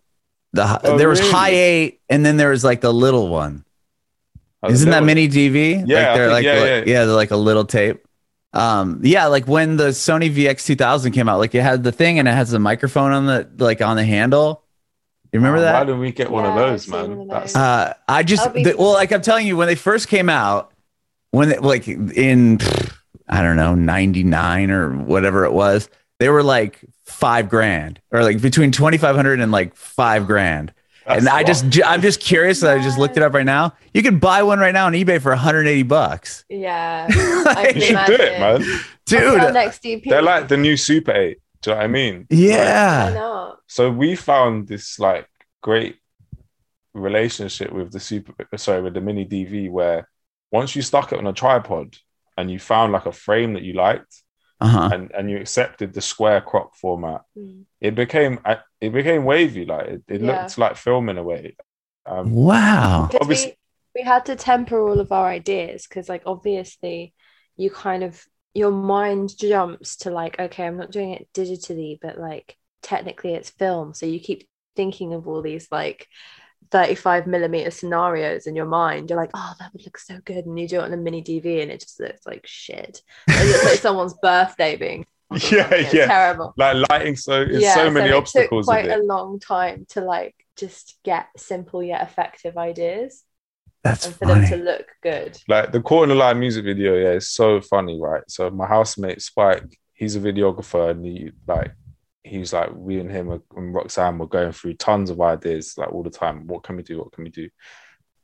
[0.52, 1.32] The Oh, there was really?
[1.32, 3.64] Hi8, and then there was like the little one.
[4.62, 5.84] Like, Isn't they that were- mini DV?
[5.86, 7.04] Yeah, like they're think- like yeah, like- yeah.
[7.04, 8.04] they're like a little tape.
[8.52, 12.18] Um, yeah, like when the Sony VX 2000 came out, like it had the thing
[12.18, 14.64] and it has the microphone on the like on the handle.
[15.32, 15.74] You remember Oh, that?
[15.74, 17.28] Why didn't we get one of Yeah, I've those, man?
[17.28, 17.54] That's.
[17.54, 20.72] Uh, I just the- well, like I'm telling you, when they first came out,
[21.30, 22.58] when they, like in
[23.28, 25.88] I don't know '99 or whatever it was,
[26.18, 26.80] they were like
[27.10, 30.72] five grand or like between twenty five hundred and like five grand.
[31.06, 31.72] that's and i just lot.
[31.72, 33.74] ju- I'm just curious that I just looked it up right now.
[33.92, 37.06] You can buy one right now on eBay for 180 bucks, Yeah.
[37.44, 38.60] Like, you should do it, man.
[39.06, 39.54] dude.
[39.54, 40.04] next DP.
[40.08, 41.38] They're like the new Super 8.
[41.62, 42.26] Do you know what I mean?
[42.30, 43.58] Yeah, not?
[43.66, 45.26] so we found this like
[45.62, 45.96] great
[46.94, 50.08] relationship with the super sorry with the mini dv where
[50.50, 51.96] once you stuck it on a tripod
[52.36, 54.22] and you found like a frame that you liked
[54.60, 54.90] uh huh.
[54.92, 57.64] and and you accepted the square crop format Mm.
[57.80, 60.42] it became uh, it became wavy like it, it Yeah.
[60.42, 61.56] looked like film in a way
[62.06, 63.08] um Wow.
[63.20, 63.56] Obviously-
[63.94, 67.14] we, we had to temper all of our ideas because like obviously
[67.56, 72.18] you kind of your mind jumps to like okay i'm not doing it digitally but
[72.18, 76.06] like technically it's film so you keep thinking of all these like
[76.70, 79.10] 35 millimeter scenarios in your mind.
[79.10, 80.46] You're like oh that would look so good.
[80.46, 83.02] And you do it on a mini dv and it just looks like shit.
[83.28, 85.06] It looks like someone's birthday being
[85.50, 86.06] yeah yeah.
[86.06, 86.54] terrible.
[86.56, 88.98] Like lighting so it's yeah, so many it obstacles quite it.
[88.98, 93.24] a long time to like just get simple yet effective ideas
[93.82, 95.38] That's and for them to look good.
[95.48, 98.22] like the Court in the line music video yeah it's so funny right?
[98.28, 101.72] So my housemate spike he's a videographer and he like
[102.22, 105.90] he's like we and him are- and roxanne were going through tons of ideas like
[105.92, 107.48] all the time what can we do what can we do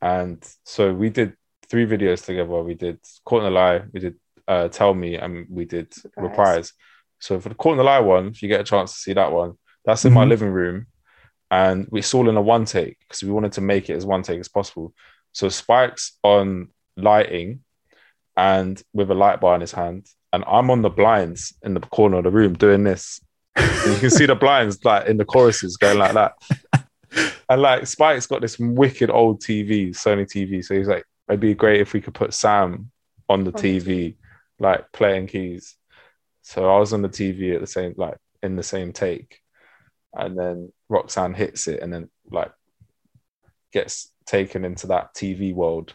[0.03, 1.35] and so we did
[1.69, 4.15] three videos together we did caught in the lie we did
[4.49, 6.23] uh tell me and we did Reprise.
[6.31, 6.73] reprise
[7.19, 9.15] so for the caught in the lie one if you get a chance to see
[9.15, 10.29] that one that's in my Mhm.
[10.29, 10.87] living room
[11.51, 14.23] and it's all in a one take because we wanted to make it as one
[14.23, 14.93] take as possible
[15.33, 17.61] so Spike's on lighting
[18.37, 20.07] and with a light bar in his hand.
[20.33, 23.21] And I'm on the blinds in the corner of the room doing this.
[23.57, 26.35] And you can see the blinds like in the choruses going like that.
[27.49, 30.65] And like Spike's got this wicked old TV, Sony TV.
[30.65, 32.91] So he's like, it'd be great if we could put Sam
[33.29, 34.17] on the TV,
[34.59, 35.77] like playing keys.
[36.43, 39.41] So I was on the TV at the same, like in the same take.
[40.13, 42.53] And then Roxanne hits it and then like
[43.73, 45.95] gets taken into that TV world.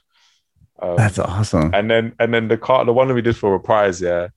[0.82, 1.74] Um, That's awesome.
[1.74, 4.30] and then and then the car, the one that we did for reprise, yeah,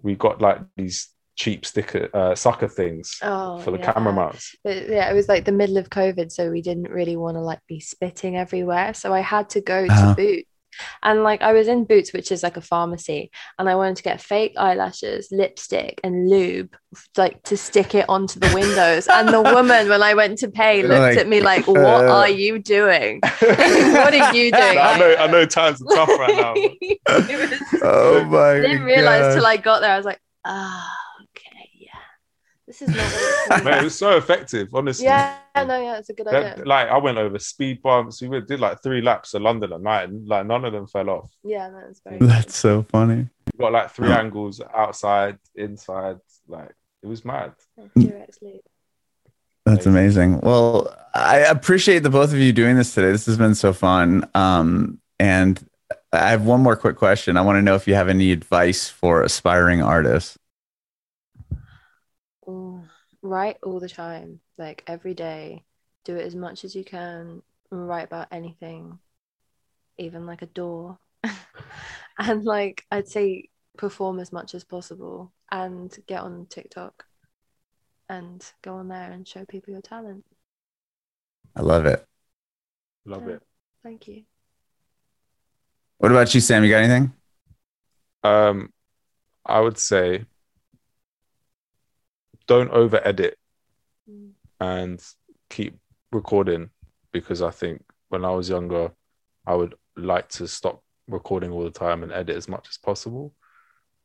[0.00, 3.92] we got like these cheap sticker uh, sucker things Oh, for the yeah.
[3.92, 4.56] camera mounts.
[4.64, 7.40] But yeah, it was like the middle of COVID, so we didn't really want to
[7.40, 8.94] like be spitting everywhere.
[8.94, 10.14] So I had to go to Uh-huh.
[10.14, 10.48] Boots.
[11.02, 14.02] And like I was in Boots, which is like a pharmacy, and I wanted to
[14.02, 16.76] get fake eyelashes, lipstick, and lube,
[17.16, 19.08] like to stick it onto the windows.
[19.08, 22.12] and the woman, when I went to pay, looked Like, at me like, "What uh,
[22.18, 23.20] are you doing?
[23.40, 26.54] what are you doing?" I know, I know times are tough right now.
[26.54, 29.34] but- It was- Oh my I didn't realize God.
[29.34, 29.92] till I got there.
[29.92, 31.05] I was like, ah, okay, yeah.
[32.78, 35.06] This is not it's Man, it was so effective, honestly.
[35.06, 36.64] Yeah, no, yeah, it's a good That- idea.
[36.64, 38.20] like I went over speed bumps.
[38.22, 41.08] We did like three laps of London at night, and like none of them fell
[41.10, 41.30] off.
[41.44, 42.18] Yeah, that was very.
[42.18, 43.28] That's so funny.
[43.54, 46.18] We got like three angles outside, inside.
[46.48, 46.72] Like
[47.02, 47.52] it was mad.
[47.96, 48.60] Durex Lube.
[49.64, 50.40] That's amazing.
[50.42, 53.10] Well, I appreciate the both of you doing this today.
[53.10, 54.28] This has been so fun.
[54.34, 55.58] Um, and
[56.12, 57.36] I have one more quick question.
[57.36, 60.38] I want to know if you have any advice for aspiring artists.
[63.26, 65.64] Write all the time, like every day.
[66.04, 67.42] Do it as much as you can.
[67.70, 69.00] Write about anything,
[69.98, 70.98] even like a door.
[72.18, 77.04] and like, I'd say perform as much as possible and get on TikTok
[78.08, 80.24] and go on there and show people your talent.
[81.56, 82.06] I love it.
[83.04, 83.42] Love it.
[83.82, 84.22] Thank you.
[85.98, 86.62] What about you, Sam?
[86.62, 87.12] You got anything?
[88.22, 88.72] Um,
[89.44, 90.26] I would say
[92.46, 93.38] don't over edit
[94.08, 94.30] Mm.
[94.60, 95.04] and
[95.50, 95.78] keep
[96.12, 96.70] recording
[97.12, 98.92] because I think when I was younger,
[99.44, 103.34] I would like to stop recording all the time and edit as much as possible.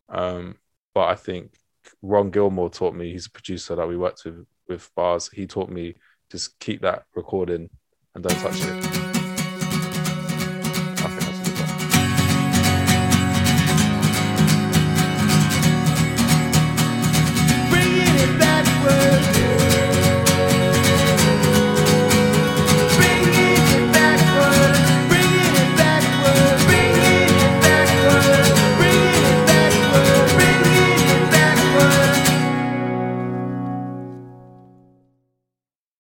[0.10, 0.58] Um,
[0.96, 1.54] but I think
[2.02, 3.12] Ron Gilmore taught me.
[3.12, 5.30] He's a producer that we worked with with Bas.
[5.30, 5.96] He taught me
[6.32, 7.70] just keep that recording
[8.16, 9.01] and don't touch it.